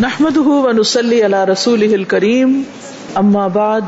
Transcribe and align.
نحمده 0.00 0.48
ونصلي 0.48 1.22
على 1.22 1.44
رسوله 1.44 1.94
الكريم. 1.94 2.62
اما 3.14 3.46
بعد 3.46 3.80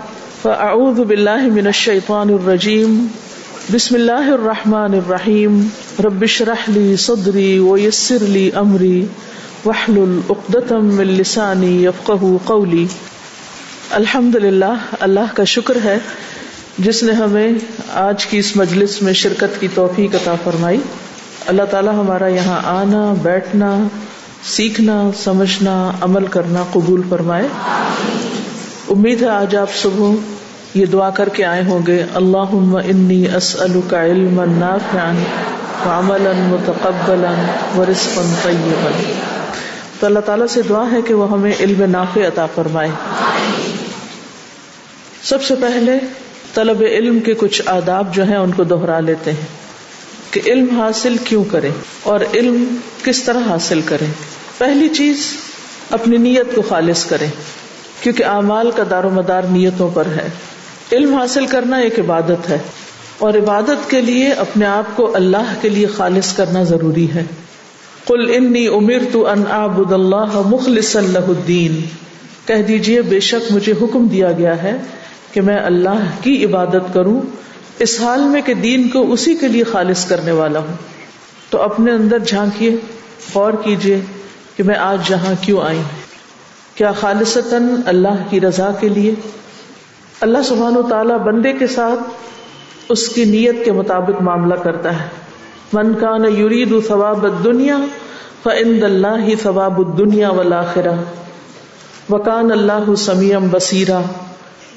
فاعوذ 0.42 1.04
بالله 1.04 1.52
من 1.52 1.66
الشيطان 1.66 2.30
الرجيم. 2.30 3.06
بسم 3.74 3.94
الله 3.94 4.32
الرحمن 4.32 4.94
الرحيم. 4.94 5.68
رب 6.04 6.22
اشرح 6.22 6.70
لي 6.70 6.96
صدري 6.96 7.58
ويسر 7.58 8.18
لي 8.20 8.50
امري 8.54 9.04
واحلل 9.64 10.20
عقدة 10.30 10.76
من 10.80 11.04
لساني 11.04 11.84
يفقهوا 11.84 12.38
قولي. 12.44 12.86
الحمد 13.90 14.34
للہ 14.34 14.94
اللہ 15.00 15.34
کا 15.34 15.44
شکر 15.44 15.78
ہے، 15.84 15.98
جس 16.78 17.02
نے 17.02 17.12
ہمیں 17.12 17.52
آج 17.92 18.26
کی 18.26 18.38
اس 18.38 18.56
مجلس 18.56 19.02
میں 19.02 19.12
شرکت 19.12 19.60
کی 19.60 19.68
توفیق 19.74 20.14
عطا 20.14 20.34
فرمائی۔ 20.44 20.78
اللہ 21.46 21.62
تعالی 21.70 21.88
ہمارا 21.88 22.26
یہاں 22.26 22.60
آنا، 22.64 23.14
بیٹھنا 23.22 23.78
سیکھنا، 24.44 25.10
سمجھنا، 25.16 25.90
عمل 26.00 26.26
کرنا 26.26 26.64
قبول 26.72 27.02
فرمائے۔ 27.08 27.48
امید 28.88 29.22
ہے 29.22 29.28
آج 29.28 29.56
آپ 29.56 29.74
صبح 29.74 30.10
یہ 30.74 30.86
دعا 30.86 31.10
کر 31.10 31.28
کے 31.28 31.44
آئے 31.44 31.62
ہوں 31.64 31.86
گے۔ 31.86 32.04
اللہ 32.14 32.80
انی 32.84 33.34
اسألک 33.36 33.94
علما 33.94 34.44
نافعا 34.44 35.12
وعملا 35.86 36.32
متقبلا 36.36 37.34
ورزقا 37.78 38.34
طیبا۔ 38.42 39.12
تو 40.00 40.06
اللہ 40.06 40.20
تعالیٰ 40.20 40.46
سے 40.46 40.62
دعا 40.62 40.84
ہے 40.92 41.02
کہ 41.02 41.14
وہ 41.14 41.30
ہمیں 41.30 41.52
علم 41.60 41.84
نافع 41.84 42.20
عطا 42.20 42.46
فرمائے۔ 42.46 42.88
سب 45.22 45.42
سے 45.42 45.54
پہلے 45.54 45.92
طلب 46.54 46.82
علم 46.82 47.20
کے 47.20 47.34
کچھ 47.34 47.62
آداب 47.66 48.14
جو 48.14 48.24
ہیں 48.24 48.36
ان 48.36 48.52
کو 48.52 48.64
دوہرا 48.64 49.00
لیتے 49.00 49.32
ہیں۔ 49.32 49.67
کہ 50.30 50.40
علم 50.46 50.70
حاصل 50.70 51.16
کیوں 51.24 51.44
کریں 51.50 51.70
اور 52.02 52.20
علم 52.34 52.64
کس 53.04 53.22
طرح 53.22 53.48
حاصل 53.48 53.80
کریں۔ 53.84 54.06
پہلی 54.58 54.88
چیز، 54.88 55.26
اپنی 55.90 56.16
نیت 56.16 56.54
کو 56.54 56.62
خالص 56.62 57.04
کریں، 57.04 57.28
کیونکہ 58.02 58.24
اعمال 58.24 58.70
کا 58.70 58.82
دار 58.90 59.04
و 59.04 59.10
مدار 59.10 59.42
نیتوں 59.42 59.90
پر 59.94 60.06
ہے۔ 60.06 60.28
علم 60.92 61.14
حاصل 61.14 61.46
کرنا 61.46 61.76
ایک 61.76 61.98
عبادت 61.98 62.48
ہے، 62.48 62.58
اور 63.18 63.34
عبادت 63.34 63.90
کے 63.90 64.00
لیے 64.00 64.32
اپنے 64.32 64.66
آپ 64.66 64.96
کو 64.96 65.10
اللہ 65.14 65.52
کے 65.60 65.68
لیے 65.68 65.86
خالص 65.86 66.36
کرنا 66.36 66.62
ضروری 66.62 67.06
ہے۔ 67.14 67.24
کل 68.06 68.30
انی 68.34 68.66
امیر 68.66 68.98
تو 69.12 69.26
ان 69.26 69.42
آبد 69.50 69.92
اللہ 69.92 70.40
مخلص 70.46 70.96
اللہ 70.96 71.26
الدین۔ 71.28 71.80
کہہ 72.46 72.62
دیجیے 72.62 73.02
بے 73.02 73.20
شک 73.20 73.52
مجھے 73.52 73.72
حکم 73.82 74.06
دیا 74.06 74.32
گیا 74.32 74.62
ہے 74.62 74.76
کہ 75.32 75.40
میں 75.40 75.58
اللہ 75.58 76.06
کی 76.22 76.44
عبادت 76.44 76.94
کروں 76.94 77.20
اس 77.78 78.00
حال 78.00 78.20
میں 78.20 78.42
کہ 78.42 78.54
دین 78.54 78.88
کو 78.88 79.12
اسی 79.12 79.34
کے 79.34 79.48
لیے 79.48 79.64
خالص 79.64 80.08
کرنے 80.08 80.32
والا 80.32 80.58
ہوں۔ 80.58 80.74
تو 81.50 81.62
اپنے 81.62 81.92
اندر 81.92 82.18
جھانکیے، 82.18 82.76
غور 83.34 83.52
کیجیے 83.52 84.00
کہ 84.56 84.62
میں 84.62 84.74
آج 84.74 85.08
جہاں 85.08 85.34
کیوں 85.40 85.60
آئی 85.62 85.78
ہوں۔ 85.78 86.08
کیا 86.74 86.92
خالصتاً 86.92 87.68
اللہ 87.86 88.30
کی 88.30 88.40
رضا 88.40 88.70
کے 88.80 88.88
لیے؟ 88.88 89.14
اللہ 90.20 90.38
سبحان 90.44 90.76
و 90.76 90.82
تعالی 90.82 91.14
بندے 91.24 91.52
کے 91.52 91.66
ساتھ 91.66 92.00
اس 92.88 93.08
کی 93.08 93.24
نیت 93.24 93.64
کے 93.64 93.72
مطابق 93.72 94.22
معاملہ 94.22 94.54
کرتا 94.54 95.00
ہے۔ 95.00 95.08
من 95.72 95.94
کا 95.94 96.16
نہ 96.16 96.26
یورید 96.26 96.74
ثواب 96.88 97.44
دنیا 97.44 97.76
فعند 98.42 98.84
اللہ 98.84 99.22
ہی 99.26 99.34
ثواب 99.42 99.78
الدنیا 99.78 100.30
والآخرہ۔ 100.30 100.94
وکان 102.10 102.52
اللہ 102.52 102.94
سمیم 102.94 103.48
بصیرہ 103.50 104.00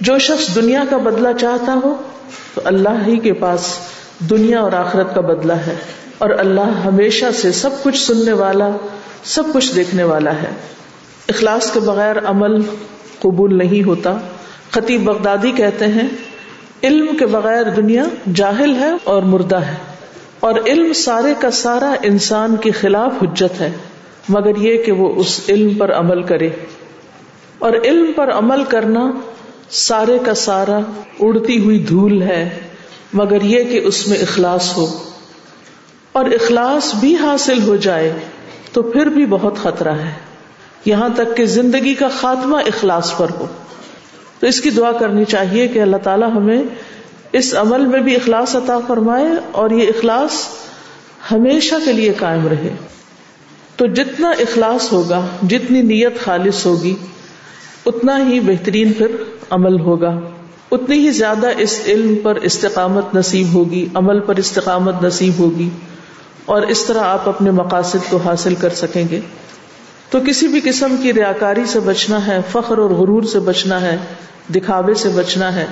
جو 0.02 0.18
شخص 0.18 0.56
دنیا 0.56 0.84
کا 0.90 0.98
بدلہ 0.98 1.30
چاہتا 1.40 1.80
ہو، 1.84 1.96
تو 2.54 2.62
اللہ 2.66 3.08
ہی 3.08 3.20
کے 3.20 3.34
پاس 3.34 3.80
دنیا 4.20 4.60
اور 4.60 4.72
آخرت 4.72 5.16
کا 5.16 5.22
بدلہ 5.22 5.54
ہے۔ 5.54 5.76
اور 6.18 6.30
اللہ 6.30 6.82
ہمیشہ 6.86 7.26
سے 7.36 7.52
سب 7.52 7.70
کچھ 7.84 7.98
سننے 7.98 8.34
والا، 8.34 8.70
سب 9.24 9.44
کچھ 9.54 9.76
دیکھنے 9.76 10.04
والا 10.04 10.32
ہے۔ 10.32 10.50
اخلاص 11.30 11.72
کے 11.72 11.80
بغیر 11.80 12.16
عمل 12.26 12.62
قبول 13.20 13.58
نہیں 13.58 13.84
ہوتا۔ 13.84 14.18
خطیب 14.72 15.04
بغدادی 15.04 15.52
کہتے 15.52 15.88
ہیں، 15.88 16.08
علم 16.84 17.18
کے 17.18 17.26
بغیر 17.26 17.64
دنیا 17.64 18.04
جاہل 18.34 18.76
ہے 18.80 18.92
اور 19.04 19.22
مردہ 19.22 19.56
ہے۔ 19.56 19.76
اور 20.40 20.54
علم 20.67 20.94
سارے 20.94 21.34
کا 21.40 21.52
سارا 21.52 21.94
انسان 22.04 22.56
کے 22.56 22.72
خلاف 22.72 23.23
حجت 23.23 23.61
ہے، 23.61 23.72
مگر 24.30 24.58
یہ 24.58 24.84
کہ 24.84 24.92
وہ 24.92 25.16
اس 25.16 25.42
علم 25.50 25.73
پر 25.78 25.94
عمل 25.94 26.23
کرے۔ 26.23 26.50
اور 27.60 27.72
علم 27.84 28.11
پر 28.16 28.32
عمل 28.32 28.64
کرنا 28.64 29.11
سارے 29.71 30.17
کا 30.26 30.33
سارا 30.33 30.80
اڑتی 31.20 31.59
ہوئی 31.59 31.80
دھول 31.80 32.21
ہے، 32.21 32.59
مگر 33.14 33.42
یہ 33.42 33.64
کہ 33.64 33.82
اس 33.83 34.08
میں 34.08 34.17
اخلاص 34.17 34.77
ہو۔ 34.77 35.04
اور 36.11 36.26
اخلاص 36.26 36.95
بھی 36.95 37.15
حاصل 37.15 37.61
ہو 37.61 37.76
جائے 37.76 38.14
تو 38.73 38.81
پھر 38.81 39.05
بھی 39.05 39.26
بہت 39.26 39.58
خطرہ 39.58 39.92
ہے۔ 39.92 40.11
یہاں 40.86 41.10
تک 41.15 41.37
کہ 41.37 41.45
زندگی 41.45 41.93
کا 41.93 42.08
خاتمہ 42.08 42.58
اخلاص 42.58 43.17
پر 43.17 43.27
ہو۔ 43.39 43.45
تو 44.39 44.48
اس 44.48 44.61
کی 44.61 44.70
دعا 44.70 44.92
کرنی 44.92 45.26
چاہیے 45.26 45.67
کہ 45.67 45.81
اللہ 45.81 45.98
تعالیٰ 45.98 46.31
ہمیں 46.31 46.64
اس 47.31 47.55
عمل 47.55 47.86
میں 47.86 47.99
بھی 47.99 48.15
اخلاص 48.15 48.55
عطا 48.55 48.80
فرمائے 48.87 49.27
اور 49.52 49.70
یہ 49.70 49.87
اخلاص 49.87 50.31
ہمیشہ 51.31 51.76
کے 51.86 51.93
لیے 51.93 52.14
قائم 52.17 52.48
رہے۔ 52.48 52.76
تو 53.76 53.86
جتنا 53.86 54.30
اخلاص 54.30 54.92
ہوگا، 54.92 55.26
جتنی 55.49 55.81
نیت 55.81 56.23
خالص 56.23 56.65
ہوگی، 56.65 56.95
اتنا 57.86 58.27
ہی 58.27 58.39
بہترین 58.39 58.93
پھر 58.93 59.08
عمل 59.52 59.80
ہوگا۔ 59.80 60.20
اتنی 60.72 60.98
ہی 60.98 61.12
زیادہ 61.12 61.50
اس 61.58 61.82
علم 61.86 62.16
پر 62.23 62.36
استقامت 62.36 63.16
نصیب 63.16 63.54
ہوگی، 63.54 63.88
عمل 63.94 64.20
پر 64.20 64.36
استقامت 64.36 65.04
نصیب 65.04 65.34
ہوگی۔ 65.39 65.70
اور 66.45 66.62
اس 66.62 66.86
طرح 66.86 67.00
آپ 67.00 67.30
اپنے 67.30 67.52
مقاصد 67.52 67.98
کو 68.10 68.17
حاصل 68.17 68.56
کر 68.56 68.70
سکیں 68.70 69.06
گے۔ 69.11 69.20
تو 70.10 70.20
کسی 70.28 70.48
بھی 70.48 70.60
قسم 70.64 70.95
کی 71.04 71.14
ریاکاری 71.14 71.66
سے 71.66 71.80
بچنا 71.80 72.28
ہے، 72.28 72.40
فخر 72.52 72.78
اور 72.78 72.90
غرور 72.90 73.23
سے 73.23 73.40
بچنا 73.40 73.82
ہے، 73.82 73.98
دکھاوے 74.56 74.94
سے 74.94 75.10
بچنا 75.10 75.56
ہے۔ 75.56 75.66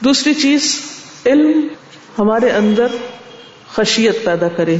دوسری 0.00 0.34
چیز، 0.34 0.80
علم 1.26 1.68
ہمارے 2.18 2.50
اندر 2.50 2.86
خشیت 3.72 4.24
پیدا 4.24 4.48
کرے۔ 4.48 4.74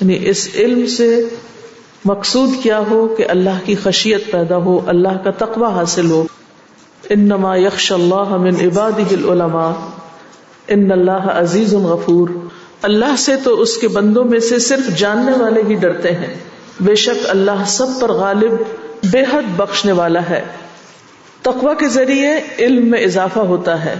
یعنی 0.00 0.28
اس 0.28 0.48
علم 0.54 0.86
سے 0.86 1.28
مقصود 2.04 2.50
کیا 2.62 2.78
ہو 2.90 3.14
کہ 3.18 3.24
اللہ 3.28 3.58
کی 3.64 3.74
خشیت 3.74 4.32
پیدا 4.32 4.56
ہو، 4.56 4.80
اللہ 4.86 5.18
کا 5.24 5.30
تقوی 5.30 5.74
حاصل 5.74 6.10
ہو۔ 6.10 6.24
انما 7.10 7.56
یکش 7.56 7.92
اللہ 7.92 8.36
من 8.36 8.54
عباده 8.54 9.06
العلماء. 9.10 9.72
ان 10.68 10.90
اللہ 10.90 11.30
عزیز 11.34 11.74
غفور. 11.74 12.28
اللہ 12.82 13.16
سے 13.18 13.36
تو 13.44 13.60
اس 13.60 13.76
کے 13.76 13.88
بندوں 13.88 14.24
میں 14.24 14.40
سے 14.40 14.58
صرف 14.58 14.98
جاننے 14.98 15.32
والے 15.42 15.62
ہی 15.68 15.74
ڈرتے 15.74 16.10
ہیں. 16.10 16.34
بے 16.80 16.94
شک 16.94 17.30
اللہ 17.30 17.64
سب 17.66 17.86
پر 18.00 18.12
غالب، 18.12 18.52
بے 19.10 19.20
حد 19.32 19.42
بخشنے 19.56 19.92
والا 19.92 20.20
ہے۔ 20.30 20.44
تقوی 21.42 21.74
کے 21.78 21.88
ذریعے 21.88 22.40
علم 22.58 22.90
میں 22.90 23.00
اضافہ 23.00 23.38
ہوتا 23.38 23.84
ہے 23.84 23.94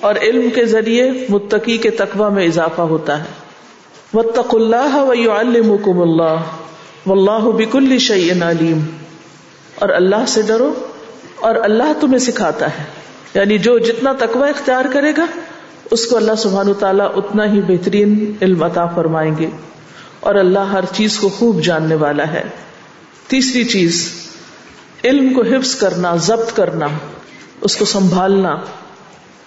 اور 0.00 0.14
علم 0.22 0.48
کے 0.54 0.64
ذریعے 0.64 1.10
متقی 1.28 1.78
کے 1.78 1.90
تقوی 1.90 2.34
میں 2.34 2.46
اضافہ 2.46 2.82
ہوتا 2.82 3.18
ہے۔ 3.18 3.28
وطق 4.14 4.54
اللہ 4.54 4.96
وَيُعَلِّمُكُمُ 4.96 6.02
اللَّهُ 6.02 6.36
وَاللَّهُ 7.06 7.52
بِكُلِّ 7.52 7.98
شَيْءٍ 7.98 8.42
عَلِيمٌ 8.42 8.80
اور 9.74 9.88
اللہ 9.88 10.24
سے 10.28 10.42
ڈرو 10.42 10.74
اور 11.40 11.54
اللہ 11.54 11.92
تمہیں 12.00 12.18
سکھاتا 12.18 12.66
ہے۔ 12.66 12.84
یعنی 13.34 13.58
جو 13.58 13.78
جتنا 13.78 14.12
تقوی 14.18 14.48
اختیار 14.48 14.84
کرے 14.92 15.12
گا، 15.16 15.26
اس 15.90 16.06
کو 16.06 16.16
اللہ 16.16 16.34
سبحان 16.38 16.72
تعالیٰ 16.78 17.12
اتنا 17.16 17.52
ہی 17.52 17.60
بہترین 17.60 18.32
علم 18.42 18.62
عطا 18.62 18.86
فرمائیں 18.86 19.32
گے۔ 19.38 19.50
اور 20.20 20.34
اللہ 20.34 20.58
ہر 20.58 20.84
چیز 20.94 21.18
کو 21.18 21.28
خوب 21.28 21.62
جاننے 21.62 21.94
والا 21.94 22.32
ہے۔ 22.32 22.42
تیسری 23.26 23.64
چیز، 23.64 24.12
علم 25.04 25.34
کو 25.34 25.42
حفظ 25.42 25.74
کرنا، 25.74 26.16
ضبط 26.16 26.56
کرنا، 26.56 26.86
اس 27.60 27.76
کو 27.76 27.84
سنبھالنا، 27.84 28.56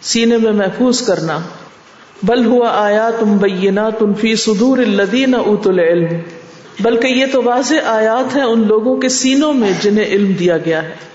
سینے 0.01 0.37
میں 0.37 0.51
محفوظ 0.51 1.01
کرنا۔ 1.01 1.39
بل 2.23 2.45
ہوا 2.45 2.69
آیا 2.69 3.09
تم 3.19 3.37
بینا 3.37 3.89
تم 3.89 4.13
فی 4.13 4.35
صدور 4.35 4.77
الدین 4.77 5.35
ات 5.35 5.67
العلم۔ 5.67 6.07
بلکہ 6.79 7.07
یہ 7.07 7.25
تو 7.31 7.43
واضح 7.43 7.75
آیات 7.85 8.35
ہیں 8.35 8.43
ان 8.43 8.67
لوگوں 8.67 8.97
کے 8.97 9.09
سینوں 9.09 9.53
میں 9.53 9.71
جنہیں 9.81 10.05
علم 10.05 10.33
دیا 10.33 10.57
گیا 10.57 10.83
ہے۔ 10.83 11.12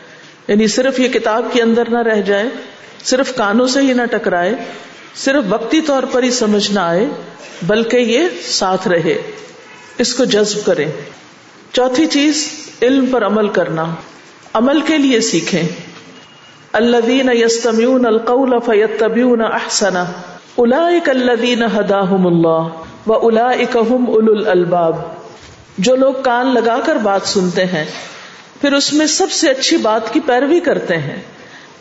یعنی 0.49 0.67
صرف 0.67 1.01
یہ 1.01 1.09
کتاب 1.09 1.47
کے 1.53 1.63
اندر 1.63 1.91
نہ 1.91 1.99
رہ 1.99 2.21
جائے، 2.21 2.45
صرف 3.05 3.37
کانوں 3.37 3.67
سے 3.67 3.81
ہی 3.81 3.93
نہ 3.93 4.03
ٹکرائے، 4.11 4.55
صرف 5.15 5.45
وقتی 5.49 5.81
طور 5.81 6.03
پر 6.13 6.23
ہی 6.23 6.31
سمجھ 6.31 6.73
نہ 6.73 6.81
آئے، 6.81 7.07
بلکہ 7.63 7.97
یہ 7.97 8.23
ساتھ 8.43 8.89
رہے، 8.89 9.23
اس 9.99 10.15
کو 10.15 10.25
جذب 10.25 10.67
کرے۔ 10.67 10.85
چوتھی 11.73 12.07
چیز، 12.07 12.51
علم 12.83 13.07
پر 13.07 13.27
عمل 13.27 13.49
کرنا۔ 13.49 13.85
عمل 14.55 14.81
کے 14.81 14.99
لیے 14.99 15.21
سیکھیں۔ 15.21 15.69
الدین 16.73 17.31
یستمیون 17.33 18.07
القول 18.07 18.59
فیتبیون 18.67 19.41
احسنا 19.53 20.05
اولئک 20.57 21.09
الذین 21.09 21.63
ہداہم 21.63 22.27
اللہ 22.27 22.69
و 23.07 23.13
اولئک 23.13 23.77
هم 23.77 24.05
اولو 24.09 24.33
الالباب۔ 24.33 24.97
جو 25.79 25.97
لوگ 25.97 26.15
کان 26.25 26.55
لگا 26.55 26.81
کر 26.85 26.97
بات 26.97 27.23
سنتے 27.25 27.65
ہیں 27.65 27.85
پھر 28.61 28.73
اس 28.73 28.93
میں 28.93 29.07
سب 29.07 29.31
سے 29.31 29.51
اچھی 29.51 29.77
بات 29.77 30.13
کی 30.13 30.21
پیروی 30.21 30.61
کرتے 30.61 30.97
ہیں۔ 30.97 31.21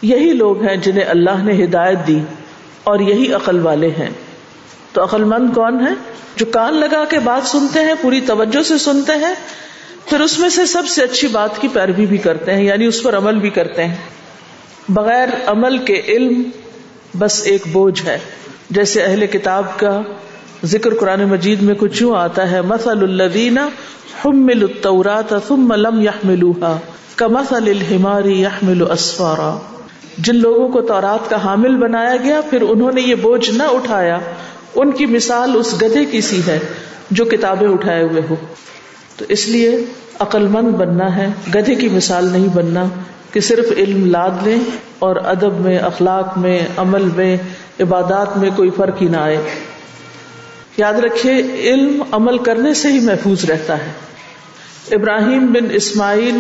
یہی 0.02 0.34
لوگ 0.34 0.64
ہیں 0.64 0.76
جنہیں 0.76 1.06
اللہ 1.08 1.44
نے 1.44 1.64
ہدایت 1.64 2.08
دی 2.08 2.20
اور 2.84 3.00
یہی 3.00 3.34
عقل 3.34 3.60
والے 3.60 3.90
ہیں۔ 3.90 4.10
تو 4.94 5.04
عقل 5.04 5.24
مند 5.24 5.54
کون 5.54 5.88
ہے 5.88 5.94
جو 6.36 6.46
کان 6.46 6.74
لگا 6.74 7.06
کے 7.06 7.20
بات 7.20 7.48
سنتے 7.48 7.80
ہیں، 7.80 7.94
پوری 8.02 8.22
توجہ 8.22 8.64
سے 8.64 8.78
سنتے 8.78 9.12
ہیں۔ 9.12 9.34
پھر 10.06 10.20
اس 10.20 10.40
میں 10.40 10.50
سے 10.50 10.66
سب 10.66 10.84
سے 10.88 11.04
اچھی 11.04 11.28
بات 11.28 11.62
کی 11.62 11.68
پیروی 11.68 12.06
بھی 12.06 12.18
کرتے 12.18 12.54
ہیں 12.54 12.64
یعنی 12.64 12.86
اس 12.86 13.04
پر 13.04 13.18
عمل 13.18 13.36
بھی 13.36 13.50
کرتے 13.50 13.84
ہیں۔ 13.84 13.96
بغیر 14.90 15.28
عمل 15.46 15.78
کے 15.78 16.02
علم 16.08 16.44
بس 17.18 17.42
ایک 17.44 17.62
بوجھ 17.72 18.06
ہے۔ 18.06 18.18
جیسے 18.70 19.04
اہل 19.04 19.28
کتاب 19.28 19.80
کا 19.80 20.02
ذکر 20.66 20.94
قرآن 20.94 21.24
مجید 21.24 21.62
میں 21.62 21.76
کچھ 21.76 22.04
یوں 22.04 22.16
آتا 22.16 22.52
ہے 22.52 22.62
مسل 22.62 23.22
الدین 23.22 23.58
حمل 24.26 24.64
التورات 24.64 25.34
ثم 25.48 25.74
لم 25.74 26.02
يحملوها 26.02 26.78
كمثل 27.16 27.68
الحمار 27.68 28.26
يحمل 28.26 28.92
اسفارا 28.92 29.58
جن 30.18 30.36
لوگوں 30.36 30.70
کو 30.70 30.82
تورات 30.82 31.30
کا 31.30 31.44
حامل 31.44 31.76
بنایا 31.76 32.16
گیا، 32.24 32.42
پھر 32.50 32.62
انہوں 32.62 32.92
نے 32.92 33.02
یہ 33.02 33.16
بوجھ 33.16 33.50
نہ 33.50 33.64
اٹھایا۔ 33.64 34.18
ان 34.76 34.92
کی 34.92 35.06
مثال 35.06 35.52
اس 35.56 35.76
گدھے 35.82 36.06
کی 36.06 36.22
سی 36.22 36.42
ہے 36.48 36.60
جو 37.12 37.26
کتابیں 37.26 37.68
اٹھائے 37.68 38.04
ہوئے 38.04 38.22
ہو۔ 38.30 38.36
تو 39.18 39.26
اس 39.30 39.48
لیے 39.48 39.86
عقل 40.20 40.48
مند 40.48 40.70
بننا 40.70 41.16
ہے، 41.16 41.28
گدھے 41.56 41.76
کی 41.76 41.90
مثال 41.90 42.26
نہیں 42.26 42.48
بننا 42.48 42.86
کہ 43.32 43.40
صرف 43.40 43.66
علم 43.78 44.06
لاد 44.06 44.48
لیں 44.48 44.60
اور 45.00 45.16
ادب 45.16 45.60
میں، 45.60 45.78
اخلاق 45.78 46.38
میں، 46.38 46.60
عمل 46.78 47.10
میں، 47.16 47.38
عبادات 47.80 48.38
میں 48.38 48.50
کوئی 48.56 48.70
فرق 48.70 49.02
ہی 49.02 49.08
نہ 49.08 49.18
آئے۔ 49.18 49.38
یاد 50.78 50.94
رکھیے، 50.94 51.34
علم 51.70 52.04
عمل 52.12 52.38
کرنے 52.38 52.74
سے 52.74 52.88
ہی 52.92 53.00
محفوظ 53.00 53.46
رہتا 53.46 53.78
ہے۔ 53.78 53.92
ابراہیم 54.96 55.54
بن 55.54 55.68
اسماعیل 55.72 56.40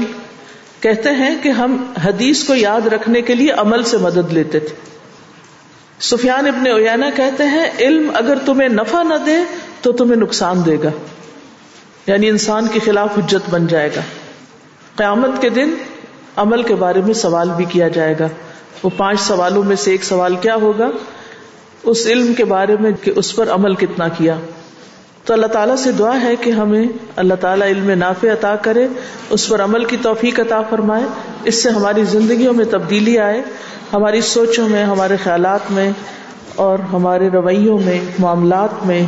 کہتے 0.81 1.12
ہیں 1.12 1.44
کہ 1.44 1.50
ہم 1.50 1.94
حدیث 2.04 2.44
کو 2.44 2.56
یاد 2.56 2.88
رکھنے 2.88 3.22
کے 3.22 3.36
لیے 3.36 3.51
عمل 3.51 3.84
سے 3.84 3.98
مدد 3.98 4.34
لیتے 4.34 4.60
تھے۔ 4.60 4.75
سفیان 6.00 6.48
ابن 6.48 6.68
اویانا 6.72 7.10
کہتے 7.16 7.44
ہیں، 7.44 7.66
علم 7.80 8.12
اگر 8.13 8.38
تمہیں 8.45 8.69
نفع 8.69 9.04
نہ 9.04 9.13
دے 9.25 9.36
تو 9.81 9.92
تمہیں 9.92 10.16
نقصان 10.16 10.66
دے 10.66 10.78
گا۔ 10.84 10.89
یعنی 12.07 12.30
انسان 12.30 12.68
کے 12.68 12.80
خلاف 12.86 13.18
حجت 13.18 13.50
بن 13.50 13.68
جائے 13.68 13.89
گا۔ 13.95 14.01
قیامت 14.95 15.42
کے 15.42 15.50
دن 15.50 15.69
عمل 16.36 16.63
کے 16.63 16.75
بارے 16.75 17.01
میں 17.01 17.13
سوال 17.13 17.50
بھی 17.50 17.66
کیا 17.66 17.88
جائے 17.88 18.16
گا۔ 18.19 18.28
وہ 18.84 18.89
پانچ 18.98 19.19
سوالوں 19.19 19.63
میں 19.63 19.75
سے 19.75 19.92
ایک 19.92 20.04
سوال 20.04 20.36
کیا 20.36 20.56
ہوگا؟ 20.56 20.89
اس 21.88 22.06
علم 22.06 22.34
کے 22.34 22.45
بارے 22.45 22.75
میں 22.80 22.92
کہ 23.04 23.12
اس 23.16 23.36
پر 23.36 23.50
عمل 23.50 23.75
کتنا 23.75 24.07
کیا۔ 24.07 24.36
تو 25.25 25.34
اللہ 25.34 25.45
تعالیٰ 25.45 25.75
سے 25.75 25.92
دعا 25.92 26.22
ہے 26.22 26.36
کہ 26.36 26.50
ہمیں 26.50 26.86
اللہ 27.16 27.34
تعالیٰ 27.34 27.68
علم 27.68 27.89
نافع 27.92 28.28
عطا 28.28 28.56
کرے، 28.56 28.88
اس 29.30 29.48
پر 29.48 29.63
عمل 29.63 29.86
کی 29.86 29.98
توفیق 30.01 30.39
عطا 30.39 30.62
فرمائے۔ 30.62 31.04
اس 31.44 31.63
سے 31.63 31.69
ہماری 31.69 32.04
زندگیوں 32.04 32.54
میں 32.54 32.66
تبدیلی 32.66 33.19
آئے، 33.19 33.42
ہماری 33.94 34.22
سوچوں 34.22 34.69
میں، 34.69 34.84
ہمارے 34.84 35.16
خیالات 35.24 35.72
میں 35.72 35.92
اور 36.56 36.80
ہمارے 36.80 37.30
رویوں 37.30 37.78
میں، 37.78 38.01
معاملات 38.19 38.86
میں۔ 38.86 39.01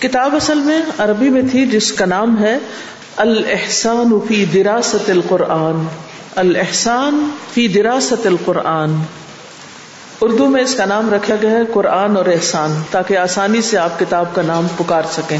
کتاب 0.00 0.36
اصل 0.36 0.58
میں 0.58 0.82
عربی 0.98 1.28
میں 1.28 1.42
تھی، 1.50 1.66
جس 1.66 1.92
کا 1.92 2.06
نام 2.06 2.42
ہے 2.42 2.58
الحسان 3.16 4.18
فی 4.28 4.44
دراست 4.44 5.10
القرآن۔ 5.10 5.86
الحسان 6.36 7.28
فی 7.52 7.68
دراست 7.68 8.26
القرآن۔ 8.26 8.94
اردو 10.20 10.46
میں 10.46 10.62
اس 10.62 10.74
کا 10.74 10.84
نام 10.84 11.14
رکھا 11.14 11.34
گیا 11.42 11.50
ہے 11.50 11.60
قرآن 11.72 12.16
اور 12.16 12.26
احسان، 12.26 12.82
تاکہ 12.90 13.16
آسانی 13.16 13.62
سے 13.62 13.78
آپ 13.78 13.98
کتاب 13.98 14.34
کا 14.34 14.42
نام 14.42 14.66
پکار 14.76 15.02
سکیں۔ 15.12 15.38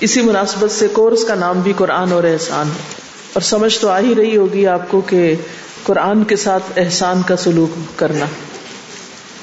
اسی 0.00 0.20
مناسبت 0.20 0.70
سے 0.70 0.88
کورس 0.88 1.24
کا 1.24 1.34
نام 1.34 1.60
بھی 1.60 1.72
قرآن 1.76 2.12
اور 2.12 2.24
احسان 2.24 2.66
ہے۔ 2.66 2.94
اور 3.32 3.40
سمجھ 3.40 3.78
تو 3.78 3.88
آ 3.88 3.98
ہی 4.00 4.14
رہی 4.14 4.36
ہوگی 4.36 4.66
آپ 4.66 4.80
کو 4.88 5.00
کہ 5.00 5.34
قرآن 5.82 6.24
کے 6.24 6.36
ساتھ 6.36 6.62
احسان 6.76 7.22
کا 7.22 7.36
سلوک 7.36 7.98
کرنا۔ 7.98 8.24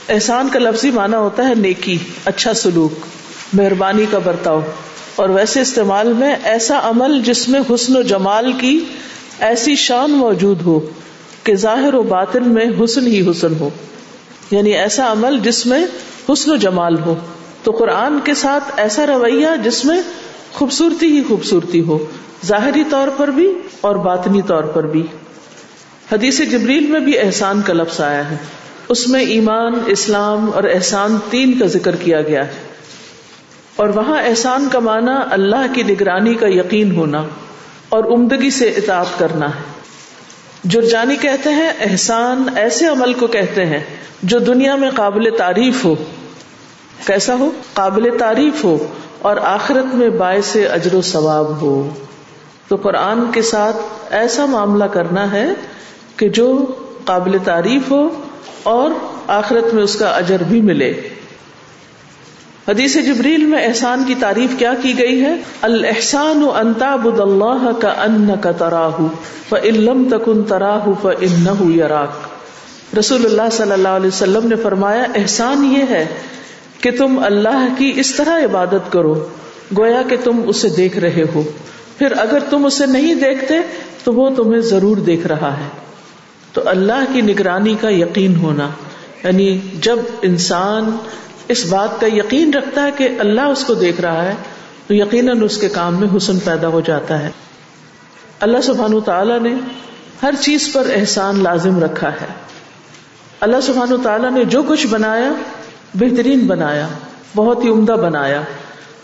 احسان 0.10 0.50
کا 0.50 0.60
لفظی 0.60 0.92
معنی 0.92 1.16
ہوتا 1.16 1.48
ہے 1.48 1.56
نیکی 1.56 1.98
اچھا 2.26 2.54
سلوک، 2.54 3.06
مہربانی 3.54 4.06
کا 4.12 4.18
برتاؤ۔ 4.18 4.60
اور 5.16 5.30
ویسے 5.30 5.62
استعمال 5.62 6.14
میں 6.14 6.36
ایسا 6.44 6.80
عمل 6.84 7.22
جس 7.26 7.50
میں 7.50 7.60
حسن 7.60 7.98
و 7.98 8.02
جمال 8.02 8.54
کی 8.54 8.86
ایسی 9.40 9.76
شان 9.76 10.12
موجود 10.12 10.62
ہو 10.62 10.80
کہ 11.44 11.56
ظاہر 11.56 11.94
و 11.94 12.04
باطن 12.04 12.54
میں 12.54 12.66
حسن 12.84 13.08
ہی 13.08 13.32
حسن 13.32 13.54
ہو۔ 13.60 13.70
یعنی 14.52 14.72
ایسا 14.72 15.12
عمل 15.12 15.40
جس 15.40 15.66
میں 15.66 15.86
حسن 16.30 16.52
و 16.52 16.56
جمال 16.56 17.00
ہو۔ 17.00 17.16
تو 17.64 17.72
قرآن 17.72 18.20
کے 18.24 18.34
ساتھ 18.34 18.64
ایسا 18.78 19.06
رویہ 19.08 19.48
جس 19.64 19.86
میں 19.86 20.02
خوبصورتی 20.54 21.06
ہی 21.06 21.24
خوبصورتی 21.24 21.82
ہو۔ 21.82 22.06
ظاہری 22.46 22.84
طور 22.90 23.08
پر 23.18 23.28
بھی 23.28 23.54
اور 23.82 23.96
باطنی 23.96 24.42
طور 24.42 24.64
پر 24.64 24.88
بھی۔ 24.88 25.04
حدیث 26.12 26.42
جبریل 26.52 26.88
میں 26.88 27.00
بھی 27.00 27.20
احسان 27.20 27.62
کا 27.62 27.74
لفظ 27.74 28.02
آیا 28.02 28.32
ہے۔ 28.32 28.36
اس 28.90 29.08
میں 29.08 29.22
ایمان، 29.22 29.74
اسلام 29.86 30.50
اور 30.54 30.64
احسان 30.64 31.18
تین 31.30 31.60
کا 31.60 31.66
ذکر 31.66 31.96
کیا 31.96 32.22
گیا 32.22 32.48
ہے۔ 32.48 32.52
اور 33.76 33.90
وہاں 33.90 34.24
احسان 34.24 34.68
کا 34.72 34.80
معنی 34.80 35.12
اللہ 35.32 35.74
کی 35.74 35.84
نگرانی 35.84 36.34
کا 36.34 36.48
یقین 36.48 36.96
ہونا 36.96 37.24
اور 37.90 38.04
عمدگی 38.04 38.50
سے 38.50 38.66
اطاعت 38.66 39.20
کرنا 39.20 39.50
ہے۔ 39.50 39.71
جرجانی 40.64 41.16
کہتے 41.16 41.50
ہیں، 41.50 41.72
احسان 41.80 42.44
ایسے 42.56 42.88
عمل 42.88 43.14
کو 43.14 43.28
کہتے 43.28 43.66
ہیں 43.66 43.80
جو 44.24 44.40
دنیا 44.40 44.76
میں 44.76 44.90
قابل 44.90 45.30
تعریف 45.38 45.86
ہو۔ 45.86 45.96
کیسا 47.06 47.36
ہو؟ 47.36 47.50
قابل 47.74 48.18
تعریف 48.20 48.64
ہو 48.64 48.88
اور 49.20 49.38
آخرت 49.38 49.96
میں 49.96 50.10
باعث 50.10 50.58
اجر 50.72 50.94
و 50.94 51.02
ثواب 51.02 51.62
ہو۔ 51.62 51.90
تو 52.68 52.76
قرآن 52.76 53.32
کے 53.32 53.42
ساتھ 53.42 53.78
ایسا 54.10 54.46
معاملہ 54.46 54.84
کرنا 54.84 55.32
ہے 55.32 55.54
کہ 56.18 56.30
جو 56.30 56.66
قابل 57.06 57.38
تعریف 57.44 57.92
ہو 57.92 58.10
اور 58.64 58.90
آخرت 59.28 59.74
میں 59.74 59.84
اس 59.84 59.96
کا 59.96 60.08
اجر 60.08 60.44
بھی 60.48 60.62
ملے۔ 60.62 61.10
حدیث 62.72 62.98
جبریل 62.98 63.46
میں 63.46 63.68
احسان 63.68 64.04
کی 64.08 64.16
تعریف 64.20 64.60
کیا 64.60 64.74
کی 64.82 65.00
گئی 65.00 65.22
ہے؟ 65.22 65.36
الحسان 65.62 66.44
انتا 66.56 66.96
بد 66.96 67.20
اللہ 67.20 67.70
کا 67.82 67.90
ان 67.90 68.30
کا 68.42 68.52
تراہ 68.52 69.56
علم 69.64 70.08
تکن 70.12 70.44
تراہ 70.44 71.06
ان 71.22 71.74
یراک۔ 71.76 72.28
رسول 73.00 73.26
اللہ 73.26 73.50
صلی 73.52 73.72
اللہ 73.72 73.88
علیہ 73.88 74.08
وسلم 74.08 74.48
نے 74.48 74.56
فرمایا، 74.56 75.04
احسان 75.16 75.66
یہ 75.66 75.84
ہے 75.90 76.06
کہ 76.82 76.92
تم 76.92 77.20
اللہ 77.24 77.68
کی 77.78 77.94
اس 77.96 78.16
طرح 78.16 78.46
عبادت 78.46 78.92
کرو، 78.92 79.28
گویا 79.78 80.02
کہ 80.10 80.16
تم 80.24 80.42
اسے 80.48 80.70
دیکھ 80.70 80.98
رہے 80.98 81.24
ہو۔ 81.36 81.44
پھر 81.98 82.12
اگر 82.18 82.40
تم 82.50 82.66
اسے 82.66 82.86
نہیں 82.86 83.16
دیکھتے، 83.16 83.56
تو 84.04 84.14
وہ 84.14 84.30
تمہیں 84.30 84.62
ضرور 84.62 84.98
دیکھ 84.98 85.28
رہا 85.28 85.58
ہے۔ 85.58 85.68
تو 86.54 86.62
اللہ 86.66 87.04
کی 87.14 87.22
نگرانی 87.22 87.76
کا 87.82 87.90
یقین 87.90 88.36
ہونا 88.36 88.70
یعنی 89.24 89.60
جب 89.82 90.00
انسان 90.22 90.98
اس 91.52 91.66
بات 91.66 92.02
کا 92.02 92.08
یقین 92.08 92.54
رکھتا 92.54 92.86
ہے 92.86 92.92
کہ 92.98 93.10
اللہ 93.20 93.42
اس 93.42 93.64
کو 93.64 93.74
دیکھ 93.74 94.02
رہا 94.02 94.26
ہے، 94.26 94.34
تو 94.88 94.94
یقیناً 94.94 95.44
اس 95.44 95.58
کے 95.58 95.70
کام 95.70 96.00
میں 96.00 96.08
حسن 96.18 96.40
پیدا 96.40 96.68
ہو 96.68 96.82
جاتا 96.82 97.20
ہے۔ 97.20 97.30
اللہ 98.40 98.58
سبحان 98.64 99.02
تعالیٰ 99.06 99.40
نے 99.40 99.54
ہر 100.24 100.34
چیز 100.40 100.74
پر 100.74 100.88
احسان 100.96 101.44
لازم 101.44 101.84
رکھا 101.84 102.10
ہے۔ 102.10 102.26
اللہ 103.40 103.62
سبحان 103.64 103.90
تعالیٰ 104.04 104.32
نے 104.32 104.46
جو 104.46 104.64
کچھ 104.64 104.88
بنایا، 104.88 105.34
بہترین 105.94 106.40
بنایا، 106.40 106.88
بہت 107.36 107.64
ہی 107.64 107.70
عمدہ 107.70 107.92
بنایا۔ 107.92 108.42